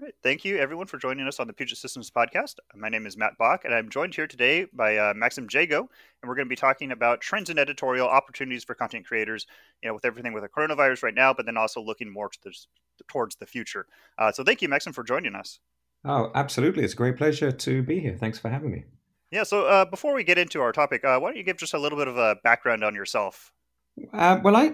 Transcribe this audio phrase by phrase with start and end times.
[0.00, 0.14] Right.
[0.22, 2.54] Thank you, everyone, for joining us on the Puget Systems podcast.
[2.74, 6.28] My name is Matt Bach, and I'm joined here today by uh, Maxim Jago, and
[6.28, 9.46] we're going to be talking about trends in editorial opportunities for content creators.
[9.82, 12.38] You know, with everything with the coronavirus right now, but then also looking more to
[12.42, 12.54] the,
[13.08, 13.84] towards the future.
[14.16, 15.60] Uh, so, thank you, Maxim, for joining us.
[16.02, 16.82] Oh, absolutely!
[16.82, 18.16] It's a great pleasure to be here.
[18.18, 18.84] Thanks for having me.
[19.30, 19.42] Yeah.
[19.42, 21.78] So, uh, before we get into our topic, uh, why don't you give just a
[21.78, 23.52] little bit of a background on yourself?
[24.12, 24.72] Uh, well, I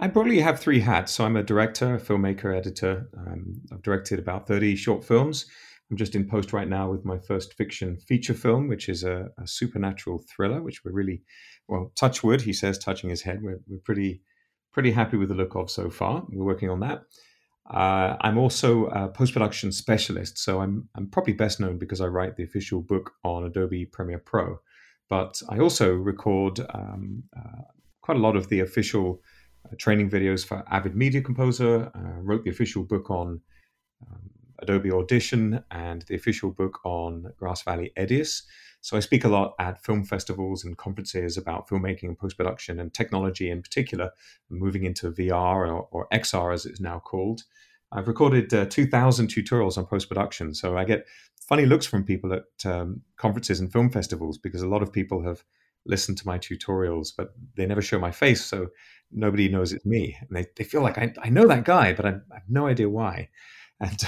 [0.00, 1.12] I probably have three hats.
[1.12, 3.08] So I'm a director, a filmmaker, editor.
[3.16, 5.46] Um, I've directed about 30 short films.
[5.90, 9.28] I'm just in post right now with my first fiction feature film, which is a,
[9.38, 11.22] a supernatural thriller, which we're really,
[11.68, 13.42] well, touch wood, he says, touching his head.
[13.42, 14.22] We're, we're pretty
[14.72, 16.24] pretty happy with the look of so far.
[16.30, 17.04] We're working on that.
[17.70, 22.06] Uh, I'm also a post production specialist, so I'm I'm probably best known because I
[22.06, 24.58] write the official book on Adobe Premiere Pro,
[25.08, 27.62] but I also record um, uh,
[28.04, 29.22] quite a lot of the official
[29.64, 31.90] uh, training videos for Avid Media Composer.
[31.94, 33.40] Uh, wrote the official book on
[34.06, 38.42] um, Adobe Audition and the official book on Grass Valley Edius.
[38.82, 42.78] So I speak a lot at film festivals and conferences about filmmaking and post production
[42.78, 44.10] and technology in particular,
[44.50, 47.44] moving into VR or, or XR as it's now called.
[47.90, 50.52] I've recorded uh, 2,000 tutorials on post production.
[50.52, 51.06] So I get
[51.40, 55.22] funny looks from people at um, conferences and film festivals because a lot of people
[55.22, 55.42] have
[55.86, 58.68] listen to my tutorials, but they never show my face, so
[59.12, 60.16] nobody knows it's me.
[60.20, 62.66] And they, they feel like I, I know that guy, but I, I have no
[62.66, 63.28] idea why.
[63.80, 64.04] And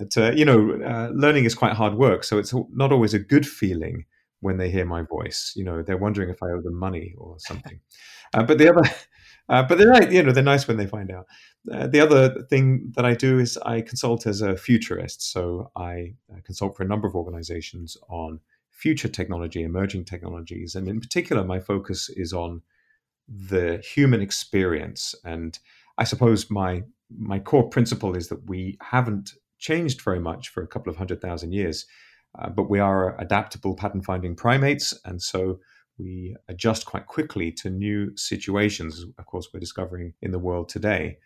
[0.16, 3.46] uh, you know, uh, learning is quite hard work, so it's not always a good
[3.46, 4.04] feeling
[4.40, 5.52] when they hear my voice.
[5.56, 7.80] You know, they're wondering if I owe them money or something.
[8.34, 8.82] Uh, but the other,
[9.48, 11.26] uh, but they're right, you know they're nice when they find out.
[11.72, 15.32] Uh, the other thing that I do is I consult as a futurist.
[15.32, 18.40] So I uh, consult for a number of organizations on
[18.84, 20.74] future technology, emerging technologies.
[20.74, 22.60] And in particular, my focus is on
[23.26, 25.14] the human experience.
[25.24, 25.58] And
[25.96, 30.66] I suppose my my core principle is that we haven't changed very much for a
[30.66, 31.86] couple of hundred thousand years,
[32.38, 35.60] uh, but we are adaptable pattern finding primates, and so
[35.96, 39.06] we adjust quite quickly to new situations.
[39.18, 41.16] Of course, we're discovering in the world today.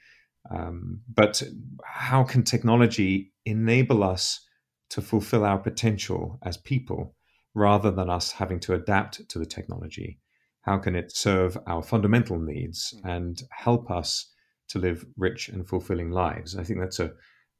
[0.48, 1.42] Um, but
[1.84, 4.46] how can technology enable us
[4.90, 7.17] to fulfill our potential as people?
[7.54, 10.18] Rather than us having to adapt to the technology?
[10.62, 13.08] How can it serve our fundamental needs hmm.
[13.08, 14.32] and help us
[14.68, 16.56] to live rich and fulfilling lives?
[16.56, 17.12] I think that's a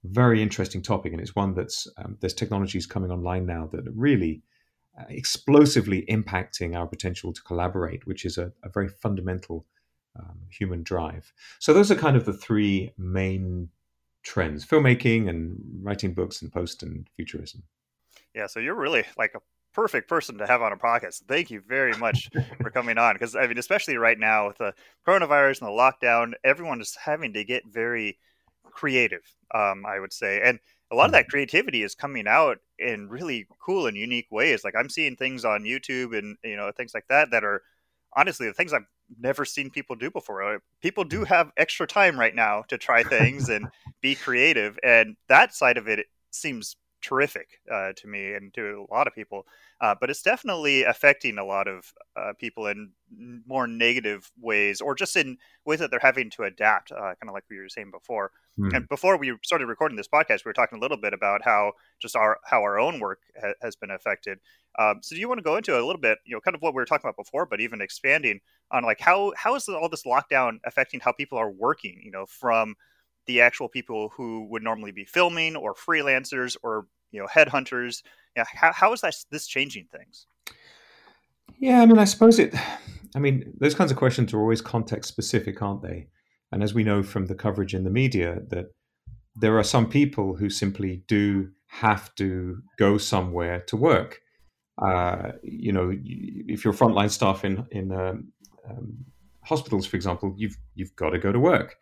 [0.04, 3.93] very interesting topic, and it's one that's um, there's technologies coming online now that are
[3.94, 4.43] really
[4.99, 9.66] uh, explosively impacting our potential to collaborate, which is a, a very fundamental
[10.19, 11.32] um, human drive.
[11.59, 13.70] So those are kind of the three main
[14.22, 17.65] trends: filmmaking and writing books and post and futurism.
[18.34, 19.41] Yeah, so you're really like a
[19.75, 21.23] perfect person to have on a podcast.
[21.29, 22.29] Thank you very much
[22.61, 23.15] for coming on.
[23.15, 24.75] Because I mean, especially right now with the
[25.06, 28.19] coronavirus and the lockdown, everyone is having to get very
[28.65, 29.23] creative.
[29.55, 30.59] Um, I would say, and
[30.91, 34.65] a lot of that creativity is coming out in really cool and unique ways.
[34.65, 37.62] Like I'm seeing things on YouTube and you know things like that that are
[38.17, 38.87] honestly the things I've
[39.19, 40.43] never seen people do before.
[40.43, 43.69] Uh, people do have extra time right now to try things and
[44.03, 48.95] be creative, and that side of it seems terrific uh, to me and to a
[48.95, 49.47] lot of people.
[49.81, 52.91] Uh, but it's definitely affecting a lot of uh, people in
[53.47, 57.33] more negative ways, or just in ways that they're having to adapt, uh, kind of
[57.33, 58.33] like we were saying before.
[58.59, 58.75] Mm.
[58.75, 61.73] And before we started recording this podcast, we were talking a little bit about how
[62.01, 64.39] just our how our own work ha- has been affected.
[64.79, 66.63] Um, so, do you want to go into a little bit, you know, kind of
[66.63, 68.41] what we were talking about before, but even expanding
[68.73, 72.01] on like how how is all this lockdown affecting how people are working?
[72.05, 72.75] You know, from
[73.28, 78.03] the actual people who would normally be filming or freelancers or you know headhunters.
[78.37, 80.27] Yeah how, how is that this changing things?
[81.61, 82.55] Yeah i mean i suppose it
[83.15, 86.09] i mean those kinds of questions are always context specific aren't they?
[86.50, 88.67] And as we know from the coverage in the media that
[89.37, 94.21] there are some people who simply do have to go somewhere to work.
[94.81, 98.33] Uh, you know if you're frontline staff in in um,
[98.69, 99.05] um,
[99.44, 101.77] hospitals for example you've you've got to go to work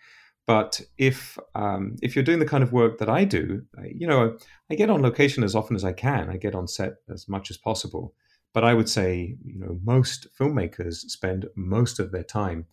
[0.47, 4.39] but if um, if you're doing the kind of work that I do, you know,
[4.71, 6.31] I get on location as often as I can.
[6.31, 8.15] I get on set as much as possible.
[8.55, 12.67] But I would say, you know, most filmmakers spend most of their time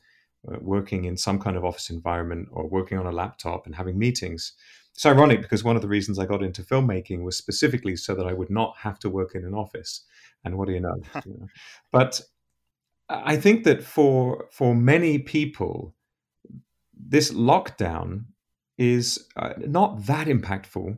[0.47, 3.97] uh, working in some kind of office environment or working on a laptop and having
[3.97, 4.53] meetings.
[4.93, 8.27] It's ironic because one of the reasons I got into filmmaking was specifically so that
[8.27, 10.05] I would not have to work in an office.
[10.45, 10.95] And what do you know?
[11.25, 11.47] you know?
[11.91, 12.21] But
[13.09, 15.95] I think that for for many people,
[16.95, 18.25] this lockdown
[18.77, 20.97] is uh, not that impactful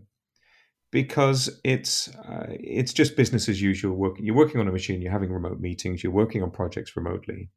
[0.91, 3.95] because it's uh, it's just business as usual.
[3.95, 7.49] Work, you're working on a machine, you're having remote meetings, you're working on projects remotely.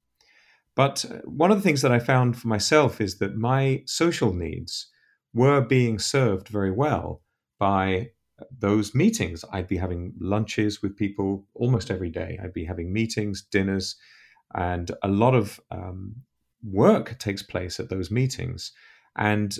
[0.75, 4.32] But uh, one of the things that I found for myself is that my social
[4.32, 4.88] needs
[5.34, 7.23] were being served very well
[7.58, 8.11] by
[8.56, 9.44] those meetings.
[9.52, 12.38] I'd be having lunches with people almost every day.
[12.43, 13.96] I'd be having meetings, dinners,
[14.55, 16.17] and a lot of um,
[16.62, 18.72] work takes place at those meetings.
[19.16, 19.56] And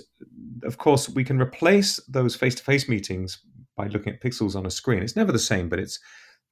[0.63, 3.39] of course, we can replace those face to face meetings
[3.75, 5.03] by looking at pixels on a screen.
[5.03, 5.99] It's never the same, but it's,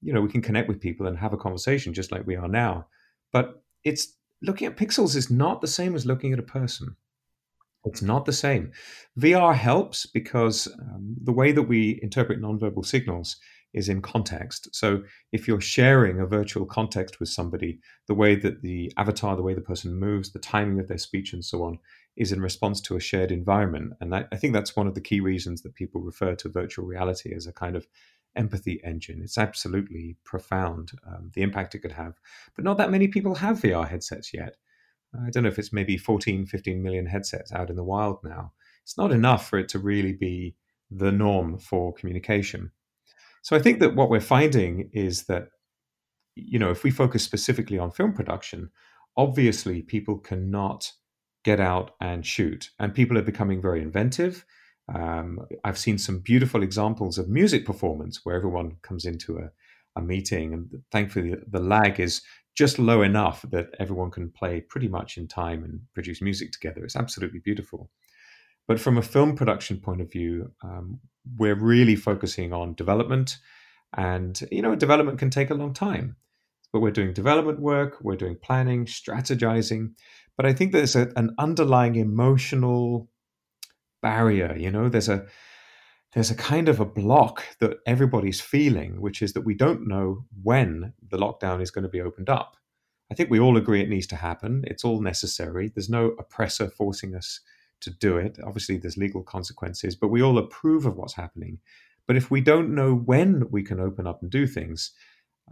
[0.01, 2.47] you know, we can connect with people and have a conversation just like we are
[2.47, 2.87] now.
[3.31, 6.95] But it's looking at pixels is not the same as looking at a person.
[7.85, 8.71] It's not the same.
[9.17, 13.37] VR helps because um, the way that we interpret nonverbal signals
[13.73, 14.67] is in context.
[14.73, 19.43] So if you're sharing a virtual context with somebody, the way that the avatar, the
[19.43, 21.79] way the person moves, the timing of their speech, and so on,
[22.15, 23.93] is in response to a shared environment.
[24.01, 26.85] And I, I think that's one of the key reasons that people refer to virtual
[26.85, 27.87] reality as a kind of
[28.35, 29.21] empathy engine.
[29.21, 32.13] It's absolutely profound, um, the impact it could have.
[32.55, 34.55] But not that many people have VR headsets yet.
[35.13, 38.53] I don't know if it's maybe 14, 15 million headsets out in the wild now.
[38.83, 40.55] It's not enough for it to really be
[40.89, 42.71] the norm for communication.
[43.47, 45.47] So I think that what we're finding is that,
[46.35, 48.71] you know, if we focus specifically on film production,
[49.15, 50.91] obviously people cannot
[51.45, 54.43] get out and shoot, and people are becoming very inventive.
[54.93, 59.49] Um, I've seen some beautiful examples of music performance where everyone comes into a,
[59.95, 62.21] a meeting, and thankfully the lag is
[62.53, 66.83] just low enough that everyone can play pretty much in time and produce music together.
[66.83, 67.89] It's absolutely beautiful.
[68.67, 70.99] But from a film production point of view, um,
[71.37, 73.37] we're really focusing on development.
[73.95, 76.15] And, you know, development can take a long time.
[76.73, 79.93] But we're doing development work, we're doing planning, strategizing.
[80.35, 83.09] But I think there's a, an underlying emotional
[84.01, 85.25] barrier, you know, there's a
[86.13, 90.25] there's a kind of a block that everybody's feeling, which is that we don't know
[90.41, 92.55] when the lockdown is going to be opened up.
[93.11, 94.63] I think we all agree it needs to happen.
[94.67, 95.69] It's all necessary.
[95.69, 97.41] There's no oppressor forcing us
[97.81, 98.37] to do it.
[98.43, 101.59] Obviously, there's legal consequences, but we all approve of what's happening.
[102.07, 104.91] But if we don't know when we can open up and do things,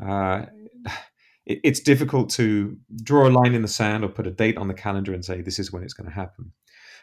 [0.02, 0.46] uh,
[1.46, 4.68] it, it's difficult to draw a line in the sand or put a date on
[4.68, 6.52] the calendar and say this is when it's going to happen.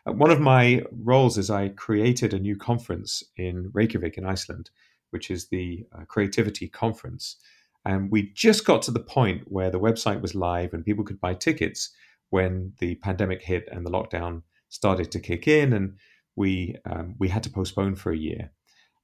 [0.06, 4.70] Uh, one of my roles is I created a new conference in Reykjavik in Iceland,
[5.10, 7.36] which is the uh, creativity conference.
[7.84, 11.20] And we just got to the point where the website was live and people could
[11.20, 11.90] buy tickets
[12.30, 14.42] when the pandemic hit and the lockdown
[14.72, 15.96] started to kick in, and
[16.34, 18.50] we um, we had to postpone for a year.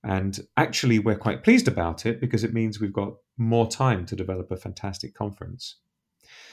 [0.03, 4.17] And actually, we're quite pleased about it because it means we've got more time to
[4.17, 5.77] develop a fantastic conference.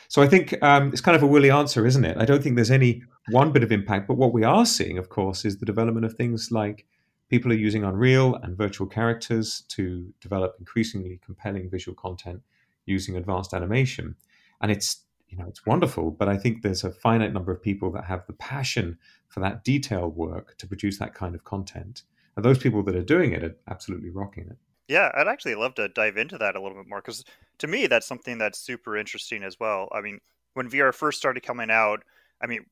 [0.07, 2.17] So I think um, it's kind of a woolly answer, isn't it?
[2.17, 5.09] I don't think there's any one bit of impact, but what we are seeing, of
[5.09, 6.85] course, is the development of things like
[7.29, 12.41] people are using Unreal and virtual characters to develop increasingly compelling visual content
[12.85, 14.15] using advanced animation.
[14.61, 17.91] And it's you know it's wonderful, but I think there's a finite number of people
[17.91, 22.03] that have the passion for that detailed work to produce that kind of content.
[22.35, 24.57] And those people that are doing it are absolutely rocking it.
[24.87, 27.23] Yeah, I'd actually love to dive into that a little bit more because
[27.59, 29.89] to me, that's something that's super interesting as well.
[29.91, 30.19] I mean,
[30.53, 32.03] when VR first started coming out,
[32.41, 32.65] I mean,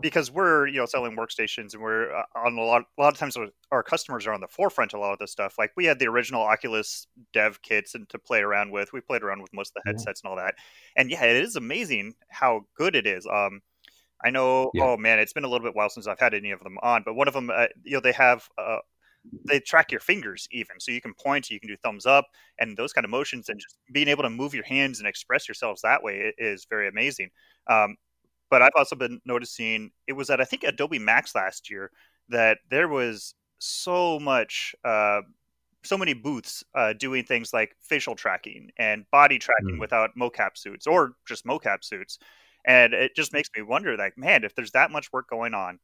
[0.00, 3.18] because we're you know selling workstations and we're uh, on a lot a lot of
[3.18, 3.36] times
[3.70, 5.54] our customers are on the forefront of a lot of this stuff.
[5.58, 8.92] Like we had the original oculus dev kits and to play around with.
[8.92, 10.30] We played around with most of the headsets yeah.
[10.30, 10.54] and all that.
[10.96, 13.26] And yeah it is amazing how good it is.
[13.26, 13.60] Um
[14.24, 14.84] i know yeah.
[14.84, 17.02] oh man it's been a little bit while since i've had any of them on
[17.04, 18.78] but one of them uh, you know they have uh,
[19.46, 20.78] they track your fingers even.
[20.78, 22.26] So you can point you can do thumbs up
[22.58, 25.48] and those kind of motions and just being able to move your hands and express
[25.48, 27.30] yourselves that way is very amazing.
[27.68, 27.96] Um,
[28.50, 31.90] but i've also been noticing it was at i think adobe max last year
[32.28, 35.20] that there was so much uh,
[35.84, 39.80] so many booths uh, doing things like facial tracking and body tracking mm.
[39.80, 42.18] without mocap suits or just mocap suits
[42.66, 45.78] and it just makes me wonder like man if there's that much work going on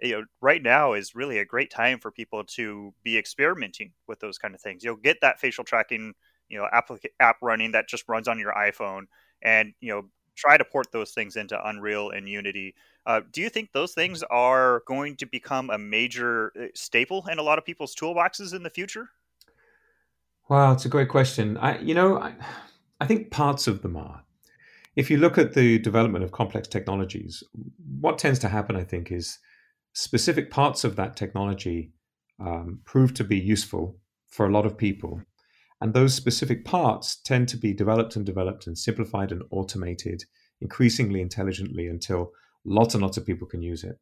[0.00, 4.20] you know, right now is really a great time for people to be experimenting with
[4.20, 4.84] those kind of things.
[4.84, 6.14] You'll get that facial tracking,
[6.48, 9.02] you know, app app running that just runs on your iPhone,
[9.42, 10.02] and you know,
[10.34, 12.74] try to port those things into Unreal and Unity.
[13.06, 17.38] Uh, do you think those things are going to become a major uh, staple in
[17.38, 19.10] a lot of people's toolboxes in the future?
[20.48, 21.56] Wow, it's a great question.
[21.58, 22.34] I, you know, I,
[23.00, 24.22] I think parts of them are.
[24.96, 27.42] If you look at the development of complex technologies,
[28.00, 29.38] what tends to happen, I think, is
[29.92, 31.92] specific parts of that technology
[32.40, 33.98] um, prove to be useful
[34.28, 35.22] for a lot of people.
[35.80, 40.24] And those specific parts tend to be developed and developed and simplified and automated
[40.60, 42.32] increasingly intelligently until
[42.64, 43.98] lots and lots of people can use it.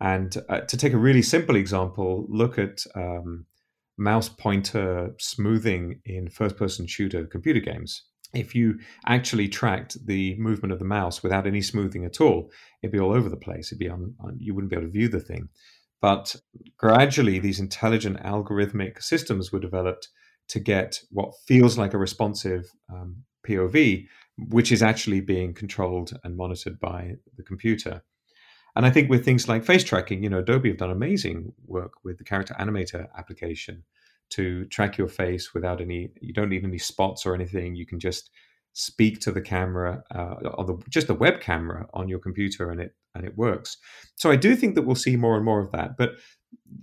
[0.00, 3.46] And uh, to take a really simple example, look at um,
[3.98, 8.04] mouse pointer smoothing in first person shooter computer games
[8.34, 12.50] if you actually tracked the movement of the mouse without any smoothing at all,
[12.82, 13.68] it'd be all over the place.
[13.68, 15.48] It'd be on, on you wouldn't be able to view the thing.
[16.00, 16.36] But
[16.76, 20.08] gradually, these intelligent algorithmic systems were developed
[20.48, 24.06] to get what feels like a responsive um, POV,
[24.48, 28.02] which is actually being controlled and monitored by the computer.
[28.74, 31.92] And I think with things like face tracking, you know, Adobe have done amazing work
[32.04, 33.84] with the character animator application
[34.30, 37.74] to track your face without any, you don't need any spots or anything.
[37.74, 38.30] You can just
[38.72, 42.80] speak to the camera uh, or the, just the web camera on your computer and
[42.80, 43.76] it and it works.
[44.16, 45.96] So I do think that we'll see more and more of that.
[45.98, 46.12] But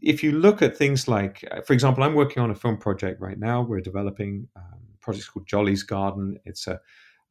[0.01, 3.21] if you look at things like, uh, for example, I'm working on a film project
[3.21, 3.61] right now.
[3.61, 6.37] We're developing um, a project called Jolly's Garden.
[6.45, 6.79] It's a,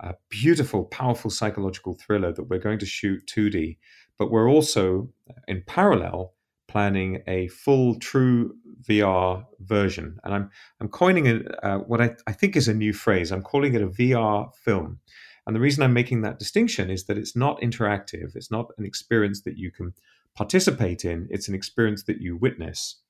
[0.01, 3.79] a beautiful, powerful psychological thriller that we're going to shoot 2D
[4.19, 5.09] but we're also,
[5.47, 6.35] in parallel,
[6.67, 8.55] planning a full true
[8.87, 10.19] VR version.
[10.25, 13.33] And I'm, I'm coining it uh, what I, I think is a new phrase.
[13.33, 14.99] I'm calling it a VR film.
[15.47, 18.85] And the reason I'm making that distinction is that it's not interactive, it's not an
[18.85, 19.95] experience that you can
[20.39, 23.01] participate in, it's an experience that you witness.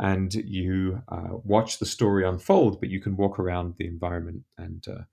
[0.00, 4.84] And you uh, watch the story unfold, but you can walk around the environment and
[4.88, 5.04] uh,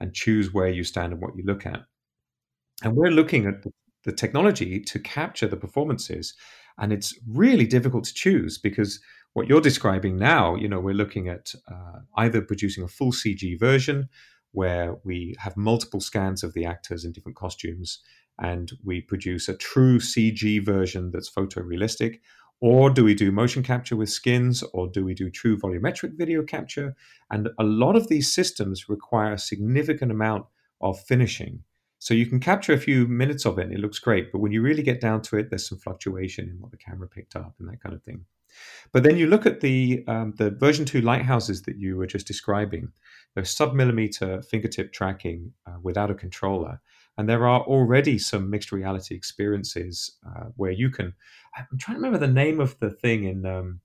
[0.00, 1.80] and choose where you stand and what you look at.
[2.82, 3.62] And we're looking at
[4.04, 6.34] the technology to capture the performances.
[6.78, 8.98] And it's really difficult to choose because
[9.34, 13.60] what you're describing now, you know, we're looking at uh, either producing a full CG
[13.60, 14.08] version
[14.50, 18.00] where we have multiple scans of the actors in different costumes
[18.38, 22.20] and we produce a true CG version that's photorealistic.
[22.60, 26.44] Or do we do motion capture with skins, or do we do true volumetric video
[26.44, 26.94] capture?
[27.30, 30.46] And a lot of these systems require a significant amount
[30.80, 31.64] of finishing.
[31.98, 34.32] So you can capture a few minutes of it and it looks great.
[34.32, 37.08] But when you really get down to it, there's some fluctuation in what the camera
[37.08, 38.24] picked up and that kind of thing.
[38.92, 42.26] But then you look at the um, the version two lighthouses that you were just
[42.26, 42.92] describing.
[43.34, 46.80] They're sub millimeter fingertip tracking uh, without a controller,
[47.18, 51.14] and there are already some mixed reality experiences uh, where you can.
[51.56, 53.80] I'm trying to remember the name of the thing in um,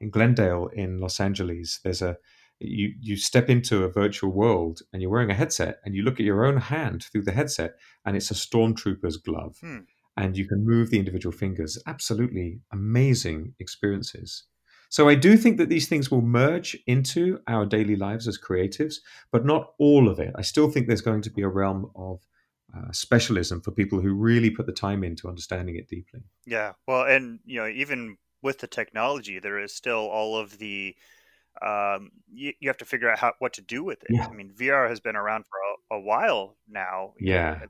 [0.00, 1.80] in Glendale in Los Angeles.
[1.82, 2.16] There's a
[2.60, 6.14] you you step into a virtual world and you're wearing a headset and you look
[6.14, 9.80] at your own hand through the headset and it's a stormtrooper's glove hmm.
[10.16, 14.44] and you can move the individual fingers absolutely amazing experiences
[14.88, 18.96] so i do think that these things will merge into our daily lives as creatives
[19.30, 22.20] but not all of it i still think there's going to be a realm of
[22.74, 27.02] uh, specialism for people who really put the time into understanding it deeply yeah well
[27.02, 30.94] and you know even with the technology there is still all of the
[31.62, 34.10] um, you, you, have to figure out how what to do with it.
[34.10, 34.26] Yeah.
[34.26, 37.14] I mean, VR has been around for a, a while now.
[37.18, 37.60] Yeah.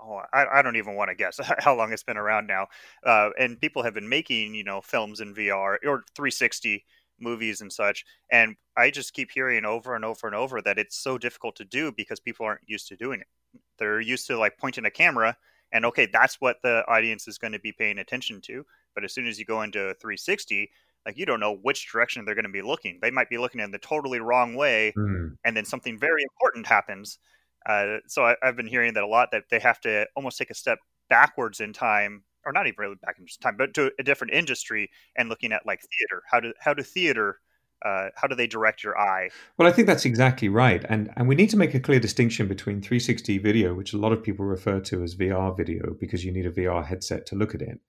[0.00, 2.66] oh, I, I, don't even want to guess how long it's been around now.
[3.04, 6.84] Uh, and people have been making, you know, films in VR or 360
[7.20, 8.04] movies and such.
[8.30, 11.64] And I just keep hearing over and over and over that it's so difficult to
[11.64, 13.60] do because people aren't used to doing it.
[13.78, 15.36] They're used to like pointing a camera
[15.72, 18.64] and okay, that's what the audience is going to be paying attention to.
[18.94, 20.70] But as soon as you go into 360,
[21.06, 22.98] like you don't know which direction they're going to be looking.
[23.00, 25.36] They might be looking in the totally wrong way, mm.
[25.44, 27.18] and then something very important happens.
[27.66, 30.50] Uh, so I, have been hearing that a lot that they have to almost take
[30.50, 30.78] a step
[31.10, 34.90] backwards in time, or not even really back in time, but to a different industry
[35.16, 36.22] and looking at like theater.
[36.30, 37.40] How do how do theater
[37.84, 39.30] uh, how do they direct your eye?
[39.56, 42.48] Well, I think that's exactly right, and and we need to make a clear distinction
[42.48, 46.32] between 360 video, which a lot of people refer to as VR video, because you
[46.32, 47.80] need a VR headset to look at it,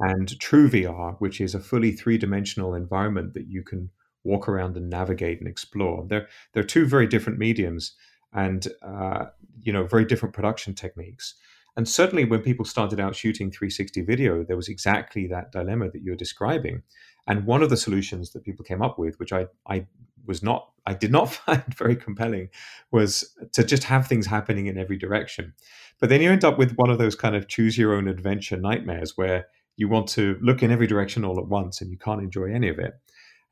[0.00, 3.90] and True VR, which is a fully three dimensional environment that you can
[4.24, 6.06] walk around and navigate and explore.
[6.08, 7.94] They're, they're two very different mediums
[8.32, 9.26] and uh,
[9.62, 11.34] you know very different production techniques.
[11.76, 16.02] And certainly, when people started out shooting 360 video, there was exactly that dilemma that
[16.02, 16.82] you're describing.
[17.26, 19.86] And one of the solutions that people came up with, which I, I
[20.26, 22.50] was not, I did not find very compelling,
[22.90, 25.54] was to just have things happening in every direction.
[26.00, 28.56] But then you end up with one of those kind of choose your own adventure
[28.56, 32.22] nightmares where you want to look in every direction all at once and you can't
[32.22, 32.94] enjoy any of it.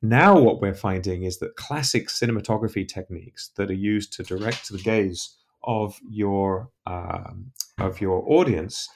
[0.03, 4.79] Now, what we're finding is that classic cinematography techniques that are used to direct the
[4.79, 8.89] gaze of your um, of your audience,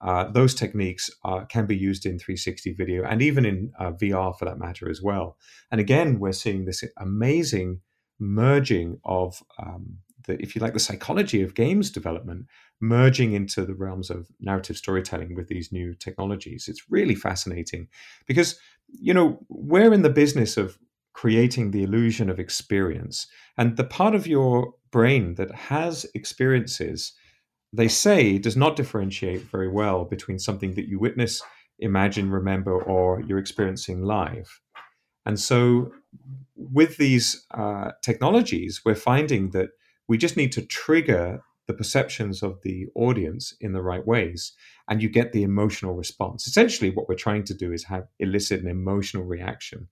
[0.00, 4.36] uh, those techniques uh, can be used in 360 video and even in uh, VR
[4.38, 5.36] for that matter as well.
[5.70, 7.80] And again, we're seeing this amazing
[8.18, 12.46] merging of um, the, if you like, the psychology of games development
[12.80, 16.68] merging into the realms of narrative storytelling with these new technologies.
[16.68, 17.88] It's really fascinating
[18.26, 20.78] because, you know, we're in the business of
[21.14, 23.26] creating the illusion of experience.
[23.56, 27.12] And the part of your brain that has experiences,
[27.72, 31.42] they say, does not differentiate very well between something that you witness,
[31.78, 34.60] imagine, remember, or you're experiencing live.
[35.24, 35.92] And so,
[36.54, 39.70] with these uh, technologies, we're finding that
[40.08, 44.52] we just need to trigger the perceptions of the audience in the right ways
[44.88, 46.46] and you get the emotional response.
[46.46, 49.88] Essentially, what we're trying to do is have elicit an emotional reaction.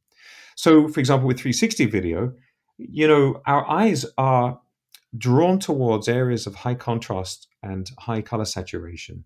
[0.56, 2.32] So, for example, with 360 video,
[2.78, 4.60] you know, our eyes are
[5.16, 9.24] drawn towards areas of high contrast and high color saturation.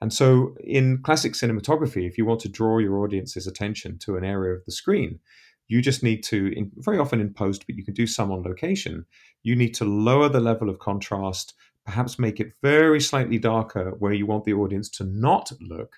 [0.00, 4.24] And so, in classic cinematography, if you want to draw your audience's attention to an
[4.24, 5.18] area of the screen,
[5.66, 8.42] you just need to, in, very often in post, but you can do some on
[8.42, 9.04] location,
[9.42, 11.54] you need to lower the level of contrast,
[11.84, 15.96] perhaps make it very slightly darker where you want the audience to not look.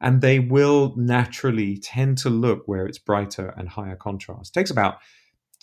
[0.00, 4.50] And they will naturally tend to look where it's brighter and higher contrast.
[4.50, 4.98] It takes about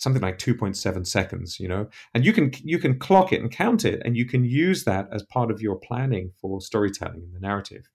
[0.00, 1.88] something like 2.7 seconds you know?
[2.14, 5.08] And you can you can clock it and count it and you can use that
[5.12, 7.88] as part of your planning for storytelling in the narrative.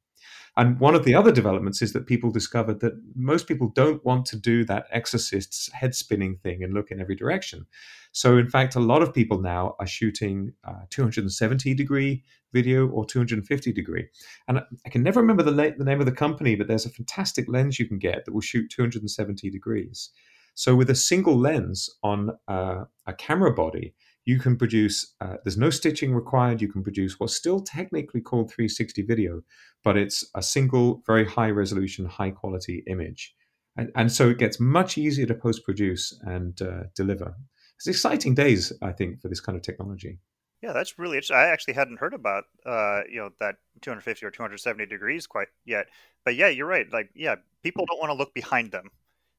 [0.57, 4.25] And one of the other developments is that people discovered that most people don't want
[4.27, 7.65] to do that exorcist's head spinning thing and look in every direction.
[8.13, 13.05] So in fact a lot of people now are shooting uh, 270 degree video or
[13.05, 14.07] 250 degree.
[14.47, 16.89] And i can never remember the, la- the name of the company but there's a
[16.89, 20.11] fantastic lens you can get that will shoot 270 degrees
[20.55, 23.93] so with a single lens on uh, a camera body,
[24.23, 26.61] you can produce, uh, there's no stitching required.
[26.61, 29.41] You can produce what's still technically called 360 video,
[29.83, 33.35] but it's a single, very high resolution, high quality image.
[33.77, 37.35] And, and so it gets much easier to post produce and uh, deliver.
[37.75, 40.19] It's exciting days, I think, for this kind of technology.
[40.61, 41.35] Yeah, that's really interesting.
[41.35, 45.87] I actually hadn't heard about uh, you know that 250 or 270 degrees quite yet.
[46.23, 46.91] But yeah, you're right.
[46.91, 48.89] Like, yeah, people don't want to look behind them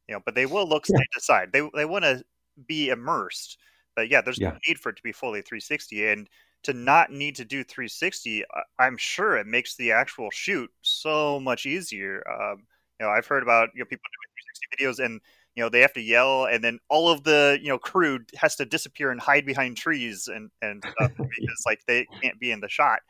[0.08, 1.50] you know, but they will look side to side.
[1.52, 2.22] They they want to
[2.66, 3.58] be immersed,
[3.94, 4.50] but yeah, there's yeah.
[4.50, 6.28] no need for it to be fully 360, and
[6.62, 8.44] to not need to do 360,
[8.78, 12.25] I'm sure it makes the actual shoot so much easier.
[12.28, 12.64] Um,
[12.98, 14.32] you know, I've heard about you know people doing
[14.78, 15.20] 360 videos and
[15.56, 18.56] you know they have to yell and then all of the you know crew has
[18.56, 22.60] to disappear and hide behind trees and and stuff because like they can't be in
[22.60, 23.00] the shot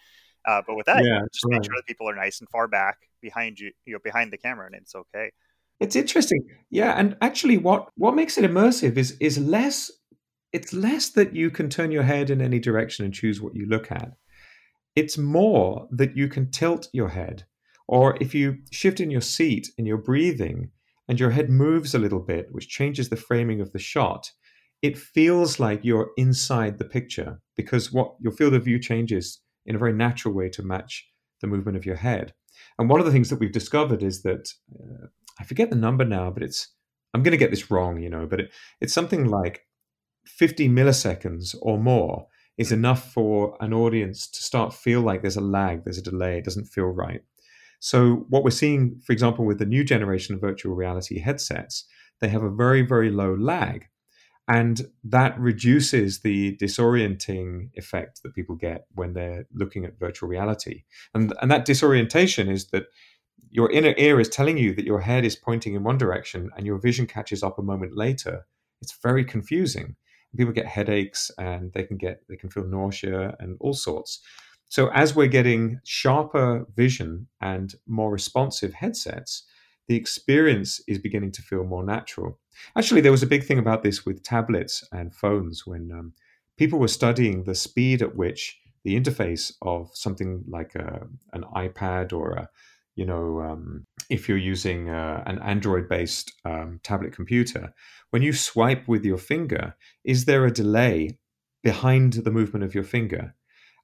[0.46, 1.54] uh, but with that yeah, just right.
[1.54, 4.38] make sure that people are nice and far back behind you you know behind the
[4.38, 5.30] camera and it's okay
[5.80, 6.46] it's interesting.
[6.70, 9.90] Yeah, and actually what what makes it immersive is is less
[10.52, 13.66] it's less that you can turn your head in any direction and choose what you
[13.66, 14.12] look at.
[14.94, 17.44] It's more that you can tilt your head
[17.88, 20.70] or if you shift in your seat and you're breathing
[21.08, 24.30] and your head moves a little bit, which changes the framing of the shot,
[24.82, 29.76] it feels like you're inside the picture because what your field of view changes in
[29.76, 31.08] a very natural way to match
[31.40, 32.32] the movement of your head.
[32.78, 35.06] And one of the things that we've discovered is that uh,
[35.38, 36.68] I forget the number now, but it's
[37.14, 39.66] I'm going to get this wrong, you know, but it, it's something like
[40.26, 42.26] 50 milliseconds or more
[42.58, 42.74] is hmm.
[42.74, 46.44] enough for an audience to start feel like there's a lag, there's a delay, it
[46.44, 47.22] doesn't feel right.
[47.80, 51.84] So what we're seeing, for example, with the new generation of virtual reality headsets,
[52.20, 53.86] they have a very very low lag,
[54.48, 60.84] and that reduces the disorienting effect that people get when they're looking at virtual reality.
[61.14, 62.84] And and that disorientation is that
[63.56, 66.66] your inner ear is telling you that your head is pointing in one direction and
[66.66, 68.46] your vision catches up a moment later.
[68.82, 69.96] It's very confusing.
[70.36, 74.20] People get headaches and they can get they can feel nausea and all sorts.
[74.68, 79.44] So as we're getting sharper vision and more responsive headsets,
[79.88, 82.38] the experience is beginning to feel more natural.
[82.76, 86.12] Actually, there was a big thing about this with tablets and phones when um,
[86.58, 92.12] people were studying the speed at which the interface of something like a, an iPad
[92.12, 92.50] or a,
[92.96, 97.72] you know, um, if you're using uh, an Android based um, tablet computer,
[98.10, 101.18] when you swipe with your finger, is there a delay
[101.62, 103.34] behind the movement of your finger?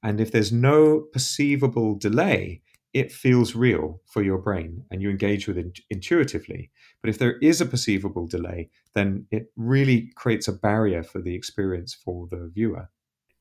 [0.02, 2.62] And if there's no perceivable delay,
[2.94, 6.70] it feels real for your brain and you engage with it intuitively.
[7.00, 11.34] But if there is a perceivable delay, then it really creates a barrier for the
[11.34, 12.90] experience for the viewer.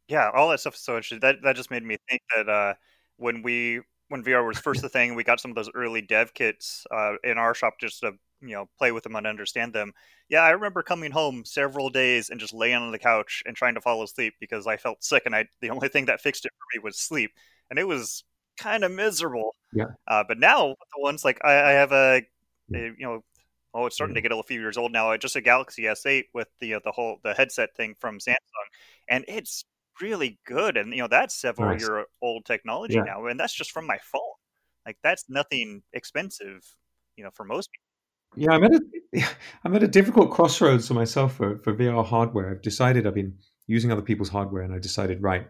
[0.08, 1.20] Yeah, all that stuff is so interesting.
[1.22, 2.74] That that just made me think that uh,
[3.18, 6.34] when we when VR was first the thing, we got some of those early dev
[6.34, 9.94] kits uh, in our shop just to you know play with them and understand them.
[10.28, 13.76] Yeah, I remember coming home several days and just laying on the couch and trying
[13.76, 16.52] to fall asleep because I felt sick, and I the only thing that fixed it
[16.52, 17.32] for me was sleep,
[17.70, 18.26] and it was
[18.58, 19.56] kind of miserable.
[19.74, 19.86] Yeah.
[20.08, 22.22] Uh, but now the ones like I, I have a,
[22.74, 23.24] a, you know.
[23.74, 25.16] Oh, it's starting to get a few years old now.
[25.16, 28.36] Just a Galaxy S8 with the uh, the whole the headset thing from Samsung,
[29.08, 29.64] and it's
[30.00, 30.78] really good.
[30.78, 31.82] And you know, that's several nice.
[31.82, 33.04] year old technology yeah.
[33.04, 34.22] now, and that's just from my phone.
[34.86, 36.64] Like that's nothing expensive,
[37.16, 37.82] you know, for most people.
[38.36, 39.24] Yeah, I'm at a
[39.64, 42.52] I'm at a difficult crossroads for myself for, for VR hardware.
[42.52, 43.36] I've decided I've been
[43.68, 45.48] using other people's hardware, and I decided right,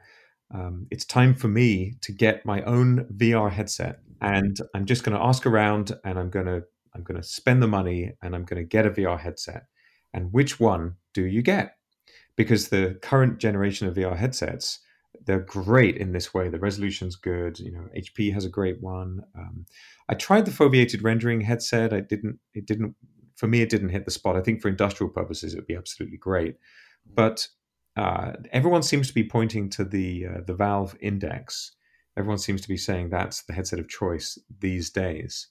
[0.54, 5.18] um, it's time for me to get my own VR headset, and I'm just going
[5.18, 6.64] to ask around, and I'm going to
[6.96, 9.66] I'm going to spend the money, and I'm going to get a VR headset.
[10.14, 11.78] And which one do you get?
[12.36, 14.80] Because the current generation of VR headsets
[15.26, 16.50] they're great in this way.
[16.50, 17.60] The resolution's good.
[17.60, 19.24] You know, HP has a great one.
[19.38, 19.66] Um,
[20.10, 21.94] I tried the foveated rendering headset.
[21.94, 22.40] I didn't.
[22.54, 22.96] It didn't.
[23.36, 24.36] For me, it didn't hit the spot.
[24.36, 26.58] I think for industrial purposes, it would be absolutely great.
[27.14, 27.48] But
[27.98, 31.74] uh, everyone seems to be pointing to the uh, the Valve Index.
[32.18, 35.48] Everyone seems to be saying that's the headset of choice these days.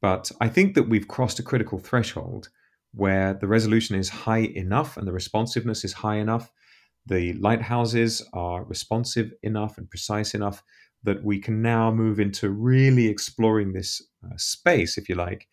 [0.00, 2.50] But I think that we've crossed a critical threshold
[2.94, 6.50] where the resolution is high enough and the responsiveness is high enough.
[7.06, 10.62] The lighthouses are responsive enough and precise enough
[11.04, 15.46] that we can now move into really exploring this uh, space, if you like,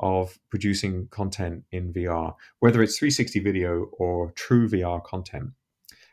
[0.00, 5.50] of producing content in VR, whether it's 360 video or true VR content.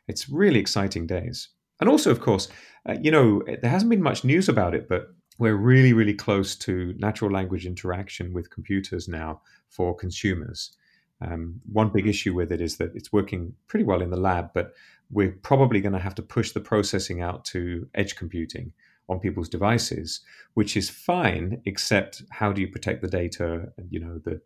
[0.07, 1.49] It's really exciting days.
[1.79, 2.47] And also, of course,
[2.87, 6.55] uh, you know, there hasn't been much news about it, but we're really, really close
[6.55, 10.75] to natural language interaction with computers now for consumers.
[11.21, 14.51] Um, one big issue with it is that it's working pretty well in the lab,
[14.53, 14.73] but
[15.11, 18.73] we're probably going to have to push the processing out to edge computing
[19.07, 20.21] on people's devices,
[20.55, 23.71] which is fine, except how do you protect the data?
[23.89, 24.41] You know, the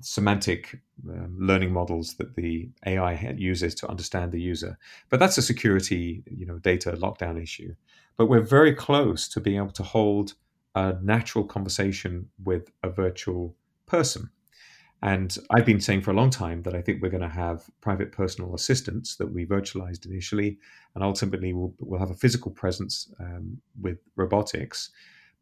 [0.00, 4.78] semantic um, learning models that the AI uses to understand the user.
[5.10, 7.74] But that's a security, you know, data lockdown issue.
[8.16, 10.34] But we're very close to being able to hold
[10.74, 13.54] a natural conversation with a virtual
[13.86, 14.30] person.
[15.02, 17.64] And I've been saying for a long time that I think we're going to have
[17.80, 20.58] private personal assistants that we virtualized initially,
[20.94, 24.90] and ultimately we'll, we'll have a physical presence um, with robotics.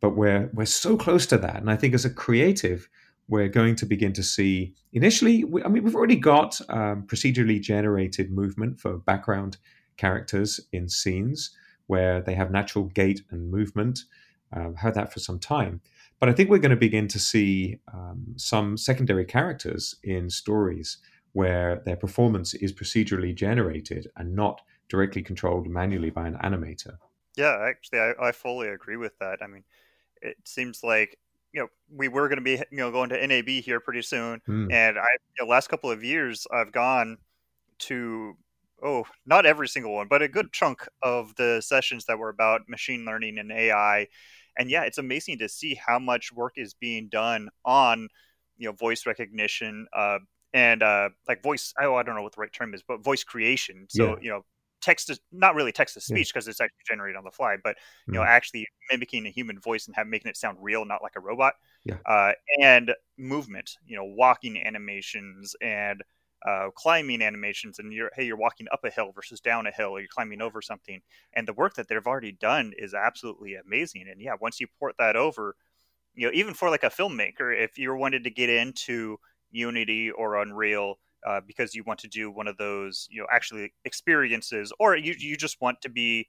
[0.00, 2.88] But we're we're so close to that, and I think as a creative,
[3.28, 5.44] we're going to begin to see initially.
[5.64, 9.56] I mean, we've already got um, procedurally generated movement for background
[9.96, 11.50] characters in scenes
[11.86, 14.00] where they have natural gait and movement.
[14.54, 15.80] Uh, heard that for some time.
[16.20, 20.98] But I think we're going to begin to see um, some secondary characters in stories
[21.32, 26.98] where their performance is procedurally generated and not directly controlled manually by an animator.
[27.36, 29.38] Yeah, actually, I, I fully agree with that.
[29.42, 29.64] I mean,
[30.22, 31.18] it seems like
[31.54, 34.42] you know we were going to be you know going to NAB here pretty soon,
[34.46, 34.72] mm.
[34.72, 35.06] and I
[35.38, 37.16] the last couple of years I've gone
[37.80, 38.34] to
[38.82, 42.68] oh not every single one, but a good chunk of the sessions that were about
[42.68, 44.08] machine learning and AI,
[44.58, 48.08] and yeah, it's amazing to see how much work is being done on
[48.58, 49.86] you know voice recognition.
[49.96, 50.18] Uh,
[50.52, 53.24] and uh, like voice, oh, I don't know what the right term is, but voice
[53.24, 53.86] creation.
[53.88, 54.16] So yeah.
[54.20, 54.44] you know,
[54.84, 56.50] text to not really text to speech because yeah.
[56.50, 58.16] it's actually generated on the fly, but you mm.
[58.16, 61.20] know, actually mimicking a human voice and have making it sound real, not like a
[61.20, 61.54] robot.
[61.84, 61.96] Yeah.
[62.06, 66.02] Uh, and movement, you know, walking animations and
[66.46, 69.90] uh, climbing animations, and you're hey, you're walking up a hill versus down a hill,
[69.90, 71.00] or you're climbing over something,
[71.32, 74.04] and the work that they've already done is absolutely amazing.
[74.10, 75.56] And yeah, once you port that over,
[76.14, 79.16] you know, even for like a filmmaker, if you wanted to get into
[79.50, 83.72] Unity or Unreal uh, because you want to do one of those, you know, actually
[83.84, 86.28] experiences, or you you just want to be,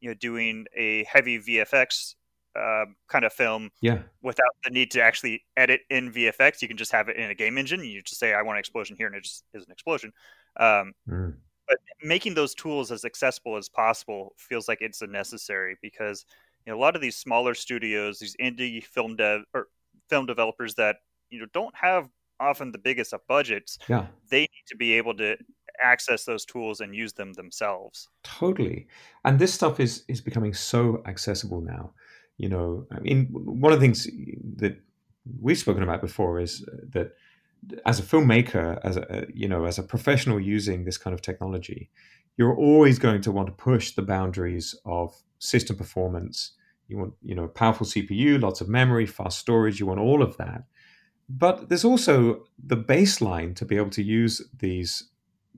[0.00, 2.14] you know, doing a heavy VFX
[2.56, 6.62] uh, um, kind of film, yeah, without the need to actually edit in VFX.
[6.62, 7.84] You can just have it in a game engine.
[7.84, 10.12] You just say, "I want an explosion here," and it just is an explosion.
[10.58, 11.34] Um, mm.
[11.68, 16.24] But making those tools as accessible as possible feels like it's a necessary because
[16.64, 19.68] you know a lot of these smaller studios, these indie film dev or
[20.08, 20.96] film developers that
[21.30, 22.08] you know don't have
[22.40, 24.06] often the biggest of budgets, yeah.
[24.30, 25.36] they need to be able to
[25.82, 28.08] access those tools and use them themselves.
[28.22, 28.86] Totally.
[29.24, 31.92] And this stuff is is becoming so accessible now.
[32.38, 34.06] You know, I mean, one of the things
[34.56, 34.78] that
[35.40, 37.14] we've spoken about before is uh, that
[37.84, 41.22] as a filmmaker, as a uh, you know, as a professional using this kind of
[41.22, 41.90] technology,
[42.36, 46.52] you're always going to want to push the boundaries of system performance.
[46.88, 49.80] You want, you know, powerful CPU, lots of memory, fast storage.
[49.80, 50.64] You want all of that
[51.28, 55.08] but there's also the baseline to be able to use these,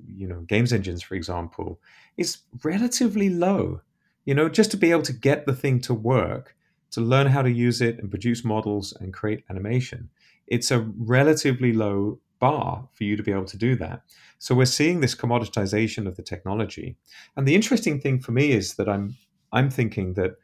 [0.07, 1.81] you know, games engines, for example,
[2.16, 3.81] is relatively low.
[4.24, 6.57] You know, just to be able to get the thing to work,
[6.90, 10.11] to learn how to use it and produce models and create animation,
[10.46, 14.02] it's a relatively low bar for you to be able to do that.
[14.38, 16.96] So we're seeing this commoditization of the technology.
[17.37, 19.16] And the interesting thing for me is that I'm
[19.52, 20.37] I'm thinking that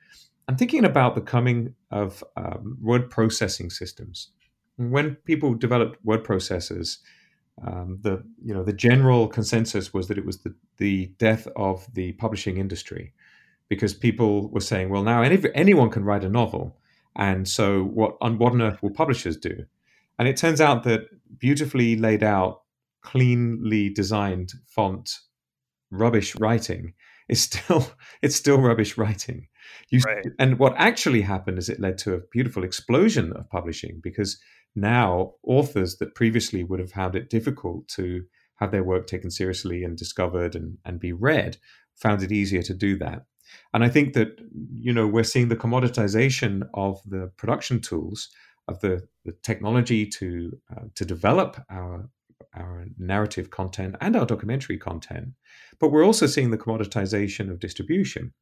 [0.48, 4.30] I'm thinking about the coming of um, word processing systems
[4.76, 6.98] when people developed word processors,
[7.66, 11.86] um, the you know the general consensus was that it was the, the death of
[11.94, 13.12] the publishing industry
[13.68, 16.76] because people were saying, well, now any, anyone can write a novel,
[17.16, 19.64] and so what on what on earth will publishers do?
[20.18, 21.08] And it turns out that
[21.38, 22.62] beautifully laid out,
[23.02, 25.20] cleanly designed font,
[25.90, 26.94] rubbish writing
[27.28, 27.86] is still
[28.22, 29.48] it's still rubbish writing.
[29.90, 30.26] You, right.
[30.38, 34.38] And what actually happened is it led to a beautiful explosion of publishing because
[34.74, 38.24] now authors that previously would have found it difficult to
[38.56, 41.56] have their work taken seriously and discovered and, and be read
[41.96, 43.24] found it easier to do that.
[43.72, 44.40] And I think that
[44.72, 48.30] you know we're seeing the commoditization of the production tools
[48.66, 52.08] of the, the technology to uh, to develop our
[52.56, 55.30] our narrative content and our documentary content,
[55.80, 58.32] but we're also seeing the commoditization of distribution.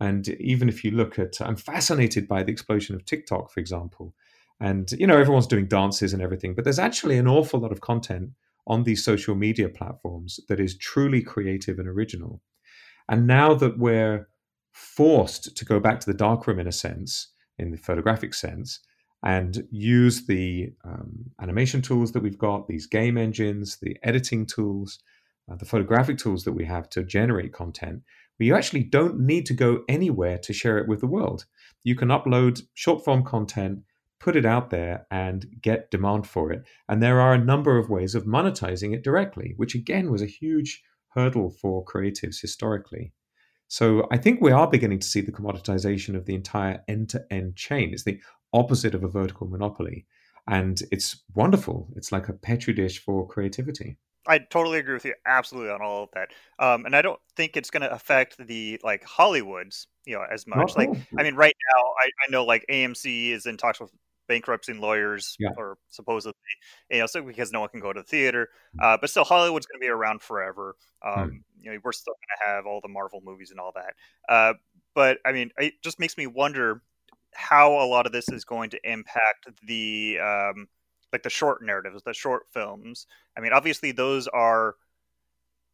[0.00, 4.12] And even if you look at, I'm fascinated by the explosion of TikTok, for example.
[4.60, 7.80] And you know everyone's doing dances and everything, but there's actually an awful lot of
[7.80, 8.30] content
[8.66, 12.40] on these social media platforms that is truly creative and original.
[13.08, 14.28] And now that we're
[14.72, 18.80] forced to go back to the darkroom in a sense, in the photographic sense,
[19.24, 24.98] and use the um, animation tools that we've got, these game engines, the editing tools,
[25.50, 28.02] uh, the photographic tools that we have to generate content,
[28.38, 31.46] but you actually don't need to go anywhere to share it with the world.
[31.84, 33.80] You can upload short form content,
[34.24, 36.64] put it out there, and get demand for it.
[36.88, 40.36] And there are a number of ways of monetizing it directly, which again was a
[40.40, 43.12] huge hurdle for creatives historically.
[43.68, 47.26] So I think we are beginning to see the commoditization of the entire end to
[47.30, 47.92] end chain.
[47.92, 48.18] It's the
[48.54, 50.06] opposite of a vertical monopoly.
[50.48, 51.88] And it's wonderful.
[51.94, 53.98] It's like a petri dish for creativity.
[54.26, 56.28] I totally agree with you absolutely on all of that.
[56.58, 60.46] Um, and I don't think it's going to affect the like Hollywoods, you know, as
[60.46, 60.76] much.
[60.76, 63.90] like, I mean, right now, I, I know like AMC is in talks with
[64.28, 65.50] bankruptcy lawyers yeah.
[65.56, 66.34] or supposedly
[66.90, 68.48] you know so because no one can go to the theater
[68.82, 71.40] uh, but still hollywood's going to be around forever um, mm.
[71.60, 73.94] you know we're still going to have all the marvel movies and all that
[74.28, 74.54] uh,
[74.94, 76.82] but i mean it just makes me wonder
[77.34, 80.68] how a lot of this is going to impact the um,
[81.12, 83.06] like the short narratives the short films
[83.36, 84.76] i mean obviously those are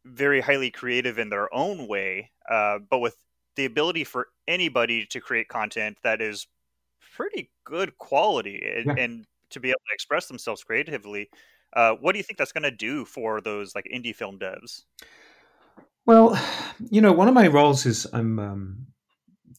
[0.05, 3.15] very highly creative in their own way uh, but with
[3.55, 6.47] the ability for anybody to create content that is
[7.15, 9.03] pretty good quality and, yeah.
[9.03, 11.29] and to be able to express themselves creatively.
[11.73, 14.83] Uh, what do you think that's going to do for those like indie film devs?
[16.05, 16.39] Well,
[16.89, 18.87] you know, one of my roles is I'm um,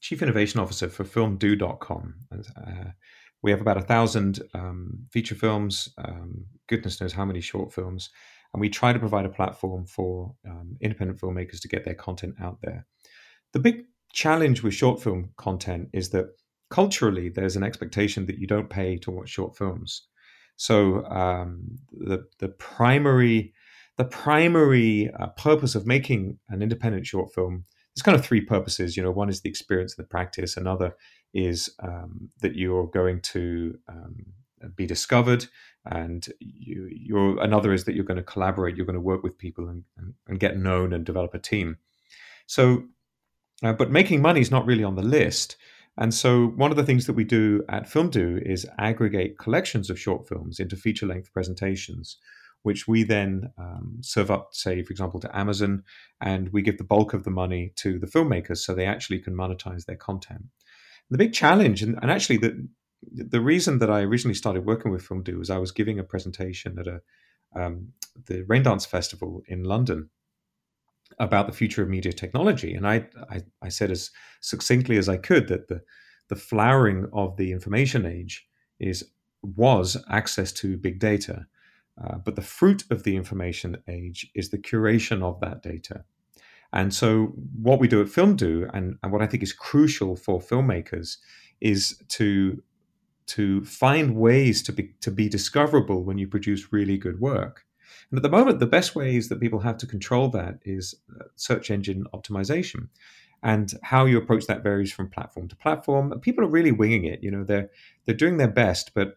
[0.01, 2.15] chief innovation officer for FilmDoo.com.
[2.33, 2.91] Uh,
[3.43, 8.11] we have about a thousand um, feature films, um, goodness knows how many short films,
[8.53, 12.35] and we try to provide a platform for um, independent filmmakers to get their content
[12.41, 12.87] out there.
[13.53, 16.27] The big challenge with short film content is that
[16.73, 20.09] culturally, there's an expectation that you don't pay to watch short films.
[20.57, 23.53] So um, the the primary
[23.99, 28.97] the primary uh, purpose of making an independent short film there's kind of three purposes.
[28.97, 30.57] You know, one is the experience and the practice.
[30.57, 30.97] Another
[31.35, 34.25] is um, that you're going to um,
[34.77, 35.47] be discovered,
[35.85, 38.77] and you, you're another is that you're going to collaborate.
[38.77, 41.77] You're going to work with people and, and, and get known and develop a team.
[42.47, 42.85] So,
[43.63, 45.57] uh, but making money is not really on the list.
[45.99, 50.01] And so, one of the things that we do at FilmDoo is aggregate collections of
[50.01, 52.17] short films into feature length presentations,
[52.63, 55.83] which we then um, serve up, say, for example, to Amazon,
[56.21, 59.35] and we give the bulk of the money to the filmmakers so they actually can
[59.35, 60.41] monetize their content.
[60.41, 60.49] And
[61.11, 62.67] the big challenge, and, and actually, the,
[63.03, 66.79] the reason that I originally started working with FilmDoo was I was giving a presentation
[66.79, 67.01] at a
[67.55, 67.89] um,
[68.27, 70.09] the Raindance Festival in London
[71.19, 72.75] about the future of media technology.
[72.75, 75.83] And I, I, I, said as succinctly as I could that the,
[76.29, 78.47] the flowering of the information age
[78.79, 79.05] is
[79.43, 81.47] was access to big data.
[82.03, 86.05] Uh, but the fruit of the information age is the curation of that data.
[86.73, 90.41] And so, what we do at FilmDoo, and, and what I think is crucial for
[90.41, 91.19] filmmakers,
[91.61, 92.63] is to
[93.27, 97.65] to find ways to be to be discoverable when you produce really good work.
[98.11, 101.25] And at the moment, the best ways that people have to control that is uh,
[101.37, 102.89] search engine optimization.
[103.43, 106.19] And how you approach that varies from platform to platform.
[106.21, 107.25] People are really winging it.
[107.25, 107.71] You know, they're
[108.05, 109.17] they're doing their best, but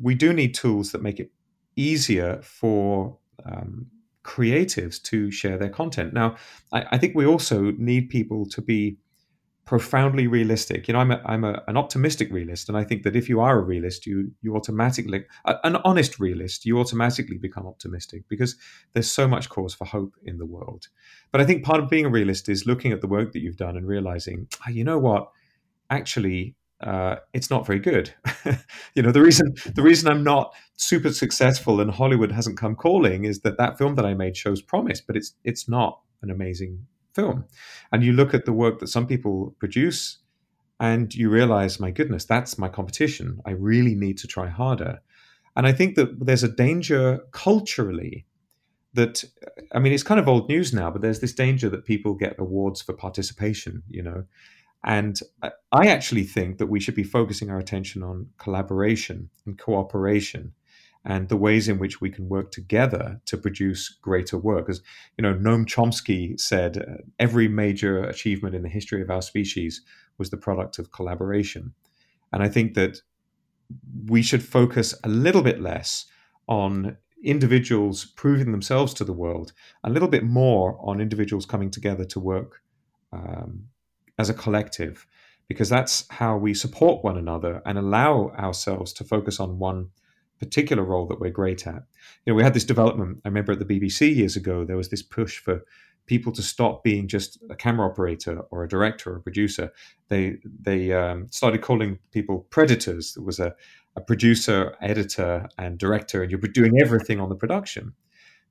[0.00, 1.30] we do need tools that make it
[1.76, 3.86] easier for um,
[4.24, 6.12] creatives to share their content.
[6.12, 6.36] Now,
[6.72, 8.96] I, I, think we also need people to be
[9.64, 10.86] profoundly realistic.
[10.86, 13.40] You know, I'm a, I'm a, an optimistic realist, and I think that if you
[13.40, 18.56] are a realist, you you automatically an honest realist, you automatically become optimistic because
[18.92, 20.88] there's so much cause for hope in the world.
[21.32, 23.56] But I think part of being a realist is looking at the work that you've
[23.56, 25.30] done and realizing, oh, you know what,
[25.90, 26.56] actually.
[26.80, 28.12] Uh, it's not very good.
[28.94, 33.24] you know the reason the reason I'm not super successful and Hollywood hasn't come calling
[33.24, 36.84] is that that film that I made shows promise, but it's it's not an amazing
[37.14, 37.44] film.
[37.92, 40.18] And you look at the work that some people produce
[40.80, 43.40] and you realize, my goodness, that's my competition.
[43.46, 45.00] I really need to try harder.
[45.56, 48.26] And I think that there's a danger culturally
[48.94, 49.24] that,
[49.72, 52.36] I mean, it's kind of old news now, but there's this danger that people get
[52.38, 54.24] awards for participation, you know.
[54.84, 55.18] And
[55.72, 60.52] I actually think that we should be focusing our attention on collaboration and cooperation
[61.04, 64.68] and the ways in which we can work together to produce greater work.
[64.68, 64.80] As
[65.18, 69.82] you know, Noam Chomsky said, uh, every major achievement in the history of our species
[70.18, 71.74] was the product of collaboration.
[72.32, 73.00] And I think that
[74.06, 76.06] we should focus a little bit less
[76.46, 82.04] on individuals proving themselves to the world, a little bit more on individuals coming together
[82.04, 82.62] to work
[83.12, 83.64] um,
[84.18, 85.06] as a collective,
[85.48, 89.88] because that's how we support one another and allow ourselves to focus on one
[90.38, 91.82] particular role that we're great at.
[92.24, 93.20] You know, we had this development.
[93.24, 95.62] I remember at the BBC years ago, there was this push for
[96.06, 99.72] people to stop being just a camera operator or a director or a producer.
[100.08, 103.14] They they um, started calling people preditors.
[103.14, 103.54] There was a,
[103.96, 107.94] a producer, editor, and director, and you're doing everything on the production.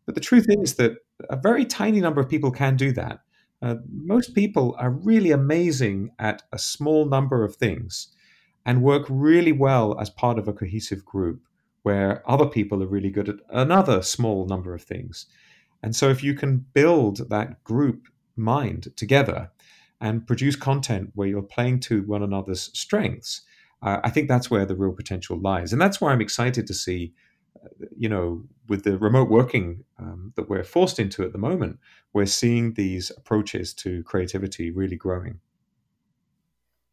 [0.05, 0.97] But the truth is that
[1.29, 3.19] a very tiny number of people can do that.
[3.61, 8.09] Uh, most people are really amazing at a small number of things
[8.65, 11.41] and work really well as part of a cohesive group
[11.83, 15.27] where other people are really good at another small number of things.
[15.81, 19.51] And so, if you can build that group mind together
[20.01, 23.41] and produce content where you're playing to one another's strengths,
[23.81, 25.73] uh, I think that's where the real potential lies.
[25.73, 27.13] And that's why I'm excited to see,
[27.63, 27.67] uh,
[27.97, 31.79] you know, with the remote working um, that we're forced into at the moment,
[32.13, 35.39] we're seeing these approaches to creativity really growing.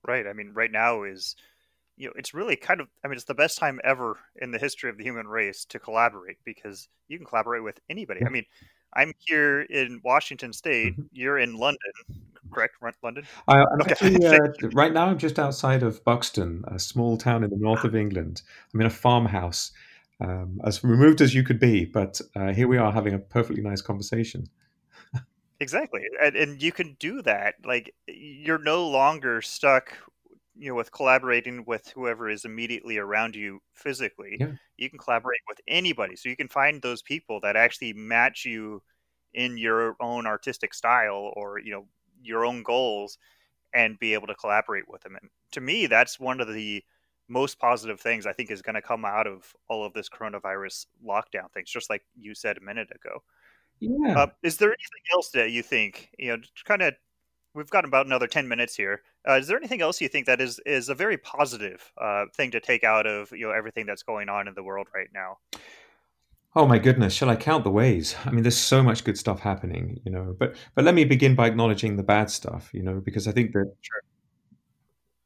[0.06, 0.26] Right.
[0.26, 1.36] I mean, right now is
[2.00, 4.58] you know, it's really kind of, I mean, it's the best time ever in the
[4.58, 8.24] history of the human race to collaborate because you can collaborate with anybody.
[8.24, 8.46] I mean,
[8.94, 10.94] I'm here in Washington State.
[10.94, 11.02] Mm-hmm.
[11.12, 11.92] You're in London,
[12.50, 12.76] correct?
[13.02, 13.26] London.
[13.46, 13.90] I, okay.
[13.90, 15.08] actually uh, right now.
[15.08, 18.40] I'm just outside of Buxton, a small town in the north of England.
[18.72, 19.70] I'm in a farmhouse,
[20.22, 23.62] um, as removed as you could be, but uh, here we are having a perfectly
[23.62, 24.48] nice conversation.
[25.60, 27.56] exactly, and, and you can do that.
[27.62, 29.92] Like you're no longer stuck
[30.56, 34.52] you know with collaborating with whoever is immediately around you physically yeah.
[34.76, 36.16] you can collaborate with anybody.
[36.16, 38.82] So you can find those people that actually match you
[39.34, 41.86] in your own artistic style or you know
[42.22, 43.18] your own goals
[43.72, 45.16] and be able to collaborate with them.
[45.20, 46.82] And to me that's one of the
[47.28, 50.86] most positive things i think is going to come out of all of this coronavirus
[51.06, 53.22] lockdown things just like you said a minute ago.
[53.78, 54.18] Yeah.
[54.18, 56.94] Uh, is there anything else that you think you know kind of
[57.54, 59.02] we've got about another 10 minutes here.
[59.28, 62.50] Uh, is there anything else you think that is is a very positive uh, thing
[62.50, 65.38] to take out of you know everything that's going on in the world right now?
[66.56, 68.16] Oh my goodness, shall I count the ways?
[68.24, 70.34] I mean, there's so much good stuff happening, you know.
[70.38, 73.52] But but let me begin by acknowledging the bad stuff, you know, because I think
[73.52, 74.02] that sure.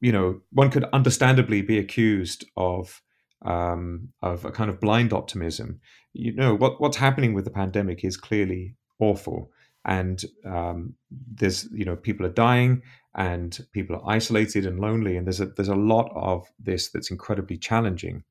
[0.01, 3.01] you know one could understandably be accused of
[3.45, 5.81] um, of a kind of blind optimism.
[6.13, 9.51] You know what what's happening with the pandemic is clearly awful
[9.85, 12.83] and um, there's you know people are dying
[13.15, 15.17] and people are isolated and lonely.
[15.17, 18.25] And there's a there's a lot of this that's incredibly challenging.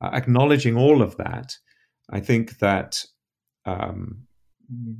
[0.00, 1.56] Uh, acknowledging all of that
[2.10, 3.04] i think that
[3.64, 4.22] um,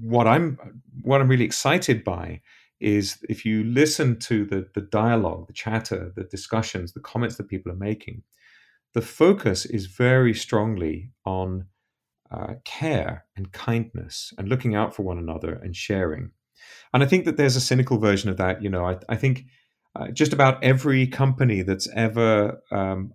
[0.00, 0.58] what i'm
[1.02, 2.40] what i'm really excited by
[2.80, 7.48] is if you listen to the the dialogue the chatter the discussions the comments that
[7.48, 8.20] people are making
[8.92, 11.64] the focus is very strongly on
[12.30, 16.30] uh, care and kindness and looking out for one another and sharing.
[16.92, 18.62] And I think that there's a cynical version of that.
[18.62, 19.44] You know, I, I think
[19.96, 23.12] uh, just about every company that's ever um,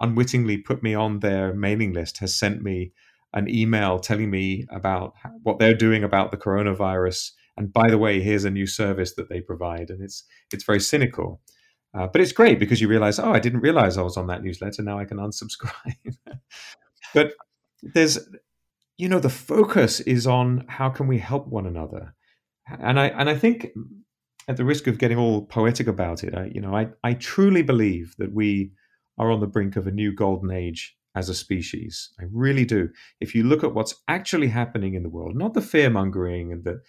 [0.00, 2.92] unwittingly put me on their mailing list has sent me
[3.34, 7.32] an email telling me about what they're doing about the coronavirus.
[7.56, 10.80] And by the way, here's a new service that they provide, and it's it's very
[10.80, 11.40] cynical.
[11.94, 14.42] Uh, but it's great because you realize, oh, I didn't realize I was on that
[14.42, 14.82] newsletter.
[14.82, 16.16] Now I can unsubscribe.
[17.14, 17.32] but
[17.82, 18.18] there's
[18.96, 22.14] you know the focus is on how can we help one another.
[22.66, 23.68] And i and i think
[24.46, 27.62] at the risk of getting all poetic about it i you know i i truly
[27.62, 28.72] believe that we
[29.18, 32.10] are on the brink of a new golden age as a species.
[32.20, 32.90] I really do.
[33.20, 36.64] If you look at what's actually happening in the world not the fear mongering and
[36.64, 36.80] the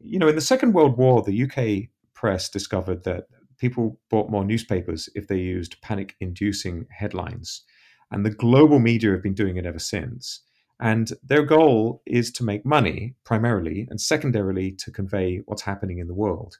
[0.00, 3.24] you know in the second world war the uk press discovered that
[3.58, 7.64] people bought more newspapers if they used panic inducing headlines
[8.10, 10.40] and the global media have been doing it ever since.
[10.80, 16.06] And their goal is to make money primarily, and secondarily to convey what's happening in
[16.06, 16.56] the world.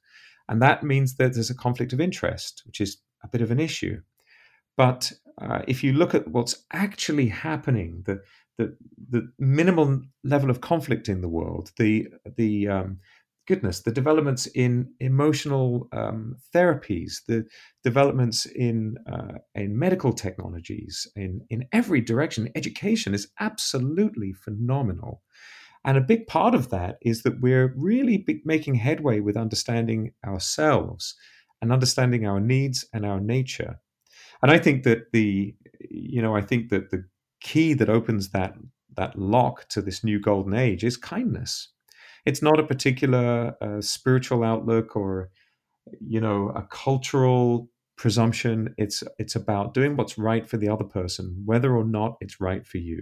[0.49, 3.61] And that means that there's a conflict of interest, which is a bit of an
[3.61, 4.01] issue.
[4.77, 8.23] But uh, if you look at what's actually happening, the,
[8.57, 8.77] the,
[9.11, 12.99] the minimal level of conflict in the world, the, the um,
[13.49, 17.47] goodness, the developments in emotional um, therapies, the
[17.83, 25.23] developments in uh, in medical technologies, in in every direction, education is absolutely phenomenal.
[25.85, 31.15] And a big part of that is that we're really making headway with understanding ourselves
[31.63, 33.81] and understanding our needs and our nature.
[34.43, 35.55] And I think that the,
[35.89, 37.05] you know, I think that the
[37.41, 38.55] key that opens that
[38.97, 41.73] that lock to this new golden age is kindness.
[42.29, 45.31] It's not a particular uh, spiritual outlook or,
[46.15, 48.75] you know, a cultural presumption.
[48.77, 52.65] It's it's about doing what's right for the other person, whether or not it's right
[52.67, 53.01] for you.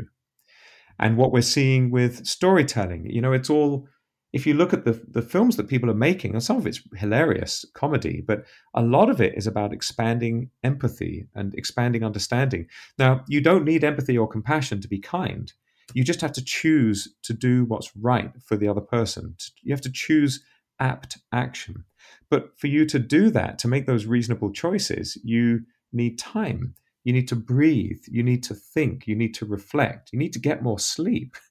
[0.98, 3.88] And what we're seeing with storytelling, you know, it's all
[4.32, 6.82] if you look at the the films that people are making, and some of it's
[6.96, 12.66] hilarious comedy, but a lot of it is about expanding empathy and expanding understanding.
[12.98, 15.52] Now, you don't need empathy or compassion to be kind.
[15.94, 19.36] You just have to choose to do what's right for the other person.
[19.62, 20.42] You have to choose
[20.80, 21.84] apt action.
[22.30, 25.60] But for you to do that, to make those reasonable choices, you
[25.92, 26.74] need time.
[27.04, 28.02] You need to breathe.
[28.08, 29.06] You need to think.
[29.06, 30.10] You need to reflect.
[30.12, 31.36] You need to get more sleep.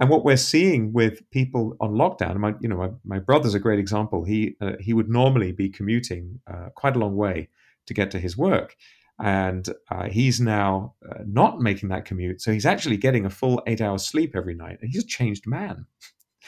[0.00, 3.60] And what we're seeing with people on lockdown, my you know my, my brother's a
[3.60, 4.24] great example.
[4.24, 7.48] He uh, he would normally be commuting uh, quite a long way
[7.86, 8.74] to get to his work,
[9.20, 12.40] and uh, he's now uh, not making that commute.
[12.40, 15.46] So he's actually getting a full eight hours sleep every night, and he's a changed
[15.46, 15.86] man.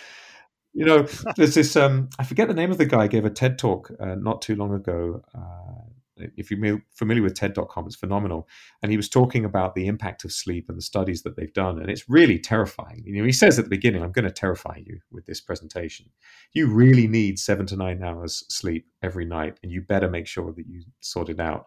[0.73, 1.07] you know,
[1.37, 4.15] there's this um, I forget the name of the guy gave a TED talk uh,
[4.17, 5.91] not too long ago uh,
[6.37, 8.49] if you're familiar with TED.com, it's phenomenal.
[8.83, 11.79] And he was talking about the impact of sleep and the studies that they've done,
[11.79, 13.03] and it's really terrifying.
[13.05, 16.07] You know, he says at the beginning, "I'm going to terrify you with this presentation.
[16.53, 20.53] You really need seven to nine hours sleep every night, and you better make sure
[20.53, 21.67] that you sort it out."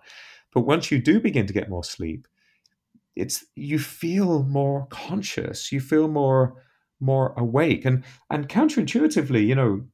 [0.53, 2.27] But once you do begin to get more sleep,
[3.15, 6.63] it's you feel more conscious, you feel more
[6.99, 9.85] more awake, and and counterintuitively, you know,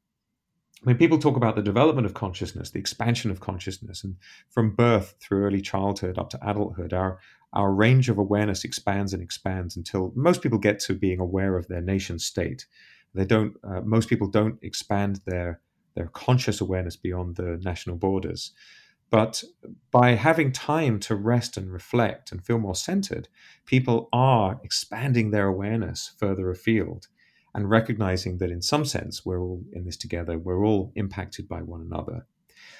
[0.84, 4.16] when people talk about the development of consciousness, the expansion of consciousness, and
[4.50, 7.20] from birth through early childhood up to adulthood, our
[7.54, 11.68] our range of awareness expands and expands until most people get to being aware of
[11.68, 12.66] their nation state.
[13.14, 13.56] They don't.
[13.64, 15.62] Uh, most people don't expand their
[15.96, 18.52] their conscious awareness beyond the national borders.
[19.10, 19.44] But
[19.92, 23.28] by having time to rest and reflect and feel more centered,
[23.66, 27.08] people are expanding their awareness further afield
[27.54, 31.62] and recognizing that in some sense we're all in this together, we're all impacted by
[31.62, 32.26] one another.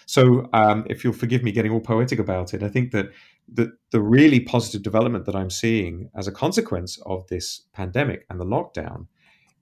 [0.08, 3.12] So, um, if you'll forgive me getting all poetic about it, I think that
[3.52, 8.40] the, the really positive development that I'm seeing as a consequence of this pandemic and
[8.40, 9.08] the lockdown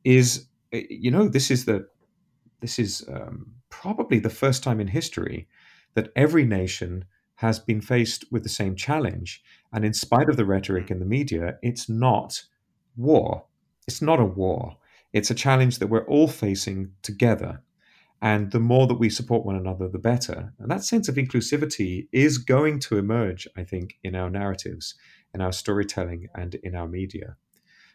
[0.03, 1.87] is, you know, this is the
[2.59, 5.47] this is um, probably the first time in history
[5.95, 9.43] that every nation has been faced with the same challenge.
[9.73, 12.43] And in spite of the rhetoric in the media, it's not
[12.95, 13.45] war.
[13.87, 14.77] It's not a war.
[15.11, 17.61] It's a challenge that we're all facing together.
[18.21, 20.53] And the more that we support one another, the better.
[20.57, 24.95] And that sense of inclusivity is going to emerge, I think, in our narratives,
[25.33, 27.35] in our storytelling, and in our media.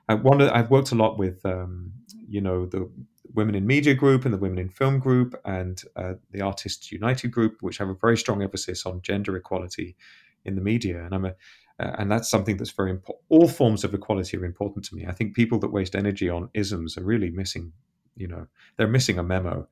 [0.09, 1.93] I've worked a lot with, um,
[2.29, 2.91] you know, the
[3.35, 7.31] Women in Media group and the Women in Film group and uh, the Artists United
[7.31, 9.97] group, which have a very strong emphasis on gender equality
[10.45, 11.05] in the media.
[11.05, 11.35] And I'm a,
[11.81, 13.25] uh, and that's something that's very important.
[13.29, 15.07] All forms of equality are important to me.
[15.07, 17.73] I think people that waste energy on isms are really missing,
[18.17, 19.69] you know, they're missing a memo.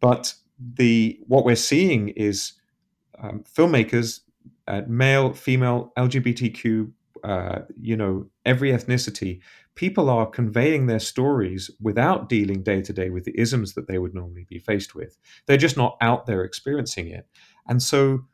[0.00, 2.52] But the what we're seeing is
[3.18, 4.20] um, filmmakers,
[4.68, 6.92] uh, male, female, LGBTQ,
[7.24, 9.40] uh, you know, every ethnicity,
[9.80, 13.96] people are conveying their stories without dealing day to day with the isms that they
[13.96, 15.16] would normally be faced with.
[15.46, 17.26] They're just not out there experiencing it,
[17.66, 18.26] and so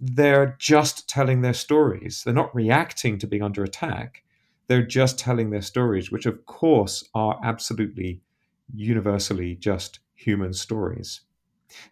[0.00, 2.24] they're just telling their stories.
[2.24, 4.24] They're not reacting to being under attack.
[4.66, 8.22] They're just telling their stories, which, of course, are absolutely
[8.74, 11.20] universally just human stories.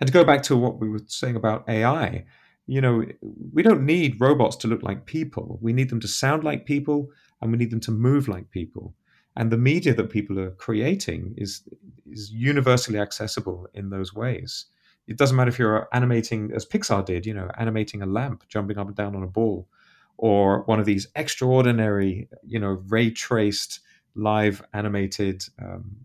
[0.01, 2.25] And to go back to what we were saying about AI,
[2.67, 3.05] you know,
[3.53, 5.61] we don't need robots to look like people.
[5.63, 7.11] We need them to sound like people
[7.43, 8.95] and we need them to move like people.
[9.37, 11.63] And the media that people are creating is,
[12.11, 14.67] is universally accessible in those ways
[15.07, 18.79] it doesn't matter if you're animating as Pixar did, you know, animating a lamp jumping
[18.79, 19.69] up and down on a ball,
[20.17, 23.81] or one of these extraordinary, you know, ray traced
[24.15, 25.97] live animated um,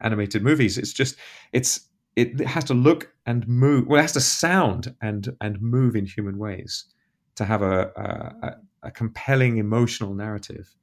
[0.00, 0.76] animated movies.
[0.76, 1.16] It's just
[1.52, 3.86] it's it has to look and move.
[3.86, 6.84] Well, it has to sound and and move in human ways
[7.36, 8.56] to have a, a, a
[8.90, 10.74] compelling emotional narrative.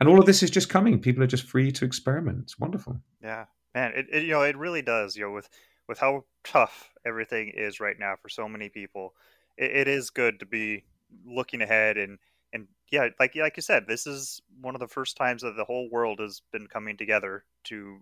[0.00, 1.00] And all of this is just coming.
[1.00, 2.40] People are just free to experiment.
[2.42, 3.00] It's wonderful.
[3.22, 3.92] Yeah, man.
[3.94, 5.16] It, it you know it really does.
[5.16, 5.48] You know with
[5.88, 9.14] with how tough everything is right now for so many people,
[9.56, 10.84] it, it is good to be
[11.26, 12.18] looking ahead and
[12.52, 15.64] and yeah, like like you said, this is one of the first times that the
[15.64, 17.98] whole world has been coming together to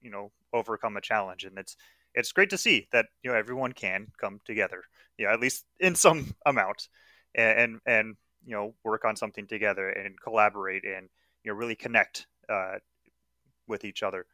[0.00, 1.76] you know overcome a challenge, and it's
[2.14, 4.84] it's great to see that you know everyone can come together,
[5.18, 6.88] you know, at least in some amount,
[7.34, 8.16] and and, and
[8.46, 11.08] you know work on something together and collaborate and
[11.44, 12.76] you know really connect uh,
[13.66, 14.26] with each other.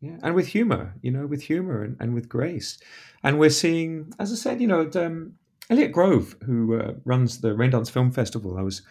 [0.00, 2.76] Yeah, and with humor, you know, with humor and, and with grace.
[3.22, 5.34] And we're seeing, as I said, you know, um,
[5.70, 8.82] Elliot Grove, who uh, runs the Raindance Film Festival, I was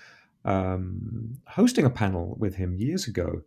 [0.44, 3.44] um, hosting a panel with him years ago,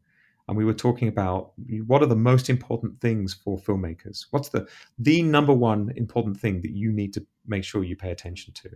[0.46, 1.52] and we were talking about
[1.86, 4.26] what are the most important things for filmmakers.
[4.30, 4.68] What's the
[4.98, 8.70] the number one important thing that you need to make sure you pay attention to?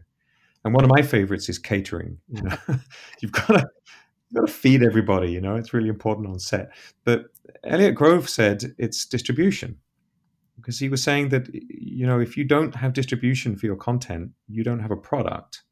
[0.64, 2.18] And one of my favorites is catering.
[2.28, 2.56] You know,
[3.20, 3.68] you've got to
[4.30, 5.30] you've got to feed everybody.
[5.30, 6.70] You know, it's really important on set.
[7.04, 7.26] But
[7.64, 9.78] Elliot Grove said it's distribution
[10.56, 14.30] because he was saying that you know if you don't have distribution for your content,
[14.48, 15.62] you don't have a product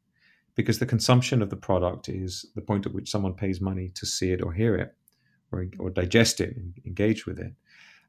[0.55, 4.05] because the consumption of the product is the point at which someone pays money to
[4.05, 4.93] see it or hear it
[5.51, 7.53] or, or digest it and engage with it.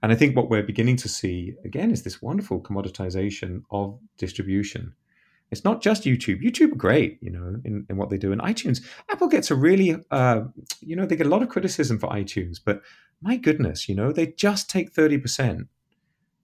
[0.02, 4.94] And I think what we're beginning to see again is this wonderful commoditization of distribution.
[5.50, 6.42] It's not just YouTube.
[6.42, 8.32] YouTube great, you know, in, in what they do.
[8.32, 10.42] And iTunes, Apple gets a really, uh,
[10.80, 12.82] you know, they get a lot of criticism for iTunes, but
[13.20, 15.66] my goodness, you know, they just take 30%.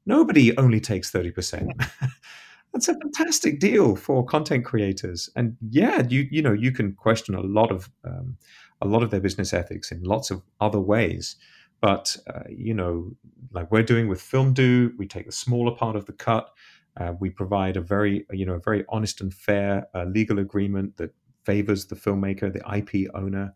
[0.04, 1.70] Nobody only takes 30%.
[2.72, 5.30] That's a fantastic deal for content creators.
[5.34, 8.36] And yeah, you you know, you can question a lot of um,
[8.82, 11.36] a lot of their business ethics in lots of other ways.
[11.80, 13.12] But uh, you know,
[13.52, 16.50] like we're doing with FilmDoo, we take the smaller part of the cut.
[16.96, 20.96] Uh, we provide a very, you know, a very honest and fair uh, legal agreement
[20.96, 23.54] that favors the filmmaker, the IP owner.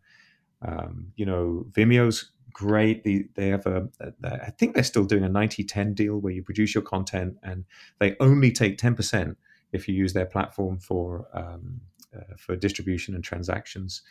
[0.62, 3.02] Um, you know, Vimeo's great.
[3.04, 4.12] The, they have a, a,
[4.46, 7.64] I think they're still doing a 90-10 deal where you produce your content and
[7.98, 9.36] they only take 10%
[9.72, 11.80] if you use their platform for um,
[12.14, 14.02] uh, for distribution and transactions.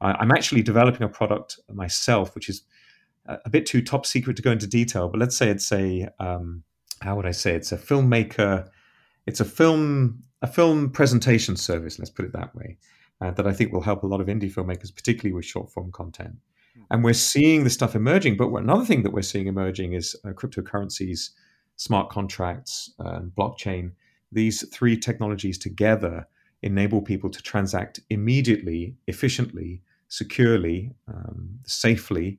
[0.00, 2.62] I'm actually developing a product myself, which is
[3.26, 5.08] a bit too top secret to go into detail.
[5.08, 6.62] But let's say it's a um,
[7.02, 8.68] how would I say it's a filmmaker,
[9.28, 11.98] it's a film a film presentation service.
[11.98, 12.78] Let's put it that way.
[13.20, 15.90] Uh, that I think will help a lot of indie filmmakers, particularly with short form
[15.90, 16.36] content.
[16.90, 18.36] And we're seeing this stuff emerging.
[18.36, 21.30] But another thing that we're seeing emerging is uh, cryptocurrencies,
[21.76, 23.90] smart contracts, and blockchain.
[24.30, 26.28] These three technologies together
[26.62, 32.38] enable people to transact immediately, efficiently, securely, um, safely,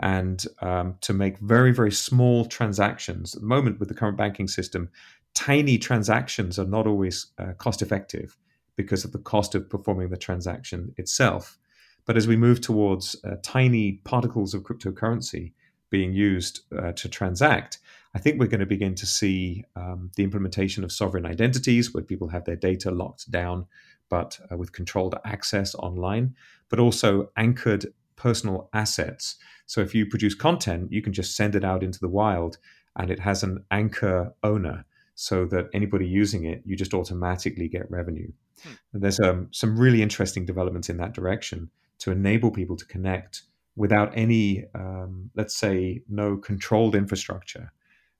[0.00, 3.34] and um, to make very, very small transactions.
[3.34, 4.90] At the moment, with the current banking system,
[5.36, 8.36] tiny transactions are not always uh, cost effective
[8.74, 11.58] because of the cost of performing the transaction itself.
[12.06, 15.52] But as we move towards uh, tiny particles of cryptocurrency
[15.90, 17.78] being used uh, to transact,
[18.14, 22.02] I think we're going to begin to see um, the implementation of sovereign identities where
[22.02, 23.66] people have their data locked down
[24.08, 26.34] but uh, with controlled access online,
[26.68, 29.36] but also anchored personal assets.
[29.66, 32.58] So if you produce content, you can just send it out into the wild
[32.96, 34.84] and it has an anchor owner
[35.16, 38.30] so that anybody using it, you just automatically get revenue.
[38.62, 39.00] Hmm.
[39.00, 43.42] there's um, some really interesting developments in that direction to enable people to connect
[43.74, 47.72] without any, um, let's say, no controlled infrastructure.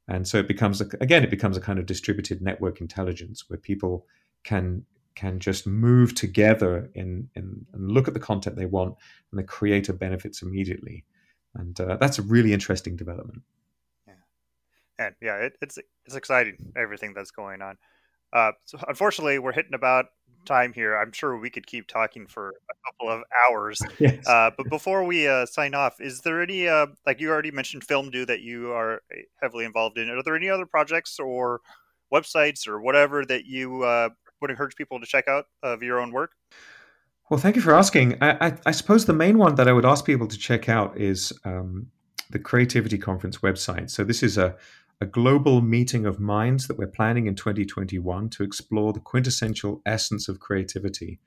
[0.09, 3.59] And so it becomes, a, again, it becomes a kind of distributed network intelligence where
[3.59, 4.07] people
[4.42, 4.84] can
[5.14, 8.94] can just move together in, in, and look at the content they want
[9.32, 11.05] and the creator benefits immediately.
[11.55, 13.40] And uh, that's a really interesting development.
[14.99, 17.76] And yeah, it, it's it's exciting everything that's going on.
[18.32, 20.07] Uh, so unfortunately, we're hitting about
[20.44, 20.97] time here.
[20.97, 23.80] I'm sure we could keep talking for a couple of hours.
[23.99, 24.26] yes.
[24.26, 27.86] Uh, but before we uh, sign off, is there any uh, like you already mentioned
[27.86, 29.03] FilmDoo that you are
[29.42, 30.09] heavily involved in?
[30.09, 31.61] Are there any other projects or
[32.12, 34.09] websites or whatever that you uh,
[34.40, 36.32] would encourage people to check out of your own work?
[37.28, 38.22] Well, thank you for asking.
[38.22, 40.97] I, I, I suppose the main one that I would ask people to check out
[40.97, 41.88] is um,
[42.30, 43.90] the Creativity Conference website.
[43.90, 44.55] So, this is a,
[45.01, 50.28] a global meeting of minds that we're planning in 2021 to explore the quintessential essence
[50.28, 51.18] of creativity.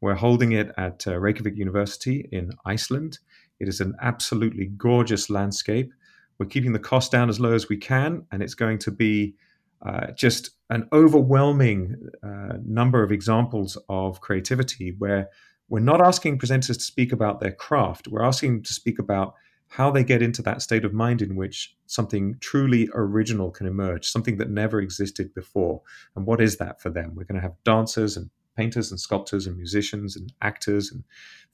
[0.00, 3.18] We're holding it at uh, Reykjavik University in Iceland.
[3.60, 5.92] It is an absolutely gorgeous landscape.
[6.38, 9.34] We're keeping the cost down as low as we can, and it's going to be
[9.84, 15.28] uh, just an overwhelming uh, number of examples of creativity where
[15.68, 18.08] we're not asking presenters to speak about their craft.
[18.08, 19.34] We're asking them to speak about
[19.68, 24.08] how they get into that state of mind in which something truly original can emerge,
[24.08, 25.82] something that never existed before.
[26.16, 27.12] And what is that for them?
[27.14, 31.04] We're going to have dancers and painters and sculptors and musicians and actors and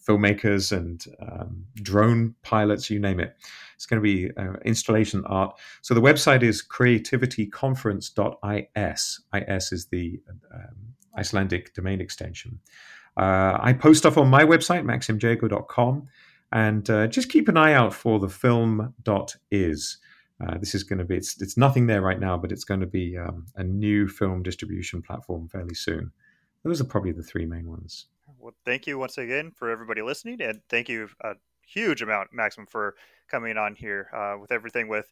[0.07, 3.37] filmmakers and um, drone pilots, you name it.
[3.75, 5.59] It's going to be uh, installation art.
[5.83, 9.21] So the website is creativityconference.is.
[9.35, 10.21] IS is the
[10.53, 12.59] um, Icelandic domain extension.
[13.17, 16.09] Uh, I post stuff on my website, maximjago.com,
[16.55, 19.99] and uh, just keep an eye out for the film.is.
[20.41, 22.81] Uh, this is going to be, it's, it's nothing there right now, but it's going
[22.81, 26.13] to be um, a new film distribution platform fairly soon.
[26.63, 28.07] Those are probably the three main ones.
[28.39, 31.35] Well, thank you once again for everybody listening, and thank you a
[31.67, 32.95] huge amount, Maxim, for
[33.29, 35.11] coming on here uh, with everything with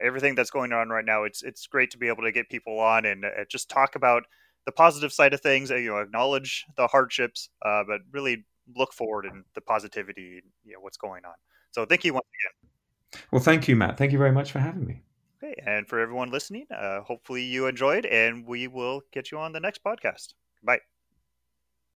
[0.00, 1.24] everything that's going on right now.
[1.24, 4.24] It's it's great to be able to get people on and uh, just talk about
[4.64, 5.70] the positive side of things.
[5.70, 8.44] You know, acknowledge the hardships, uh, but really
[8.76, 11.34] look forward and the positivity, you know, what's going on.
[11.70, 13.22] So thank you once again.
[13.30, 13.98] Well, thank you, Matt.
[13.98, 15.02] Thank you very much for having me.
[15.42, 19.52] Okay, and for everyone listening, uh, hopefully you enjoyed, and we will get you on
[19.52, 20.34] the next podcast.
[20.62, 20.80] Bye.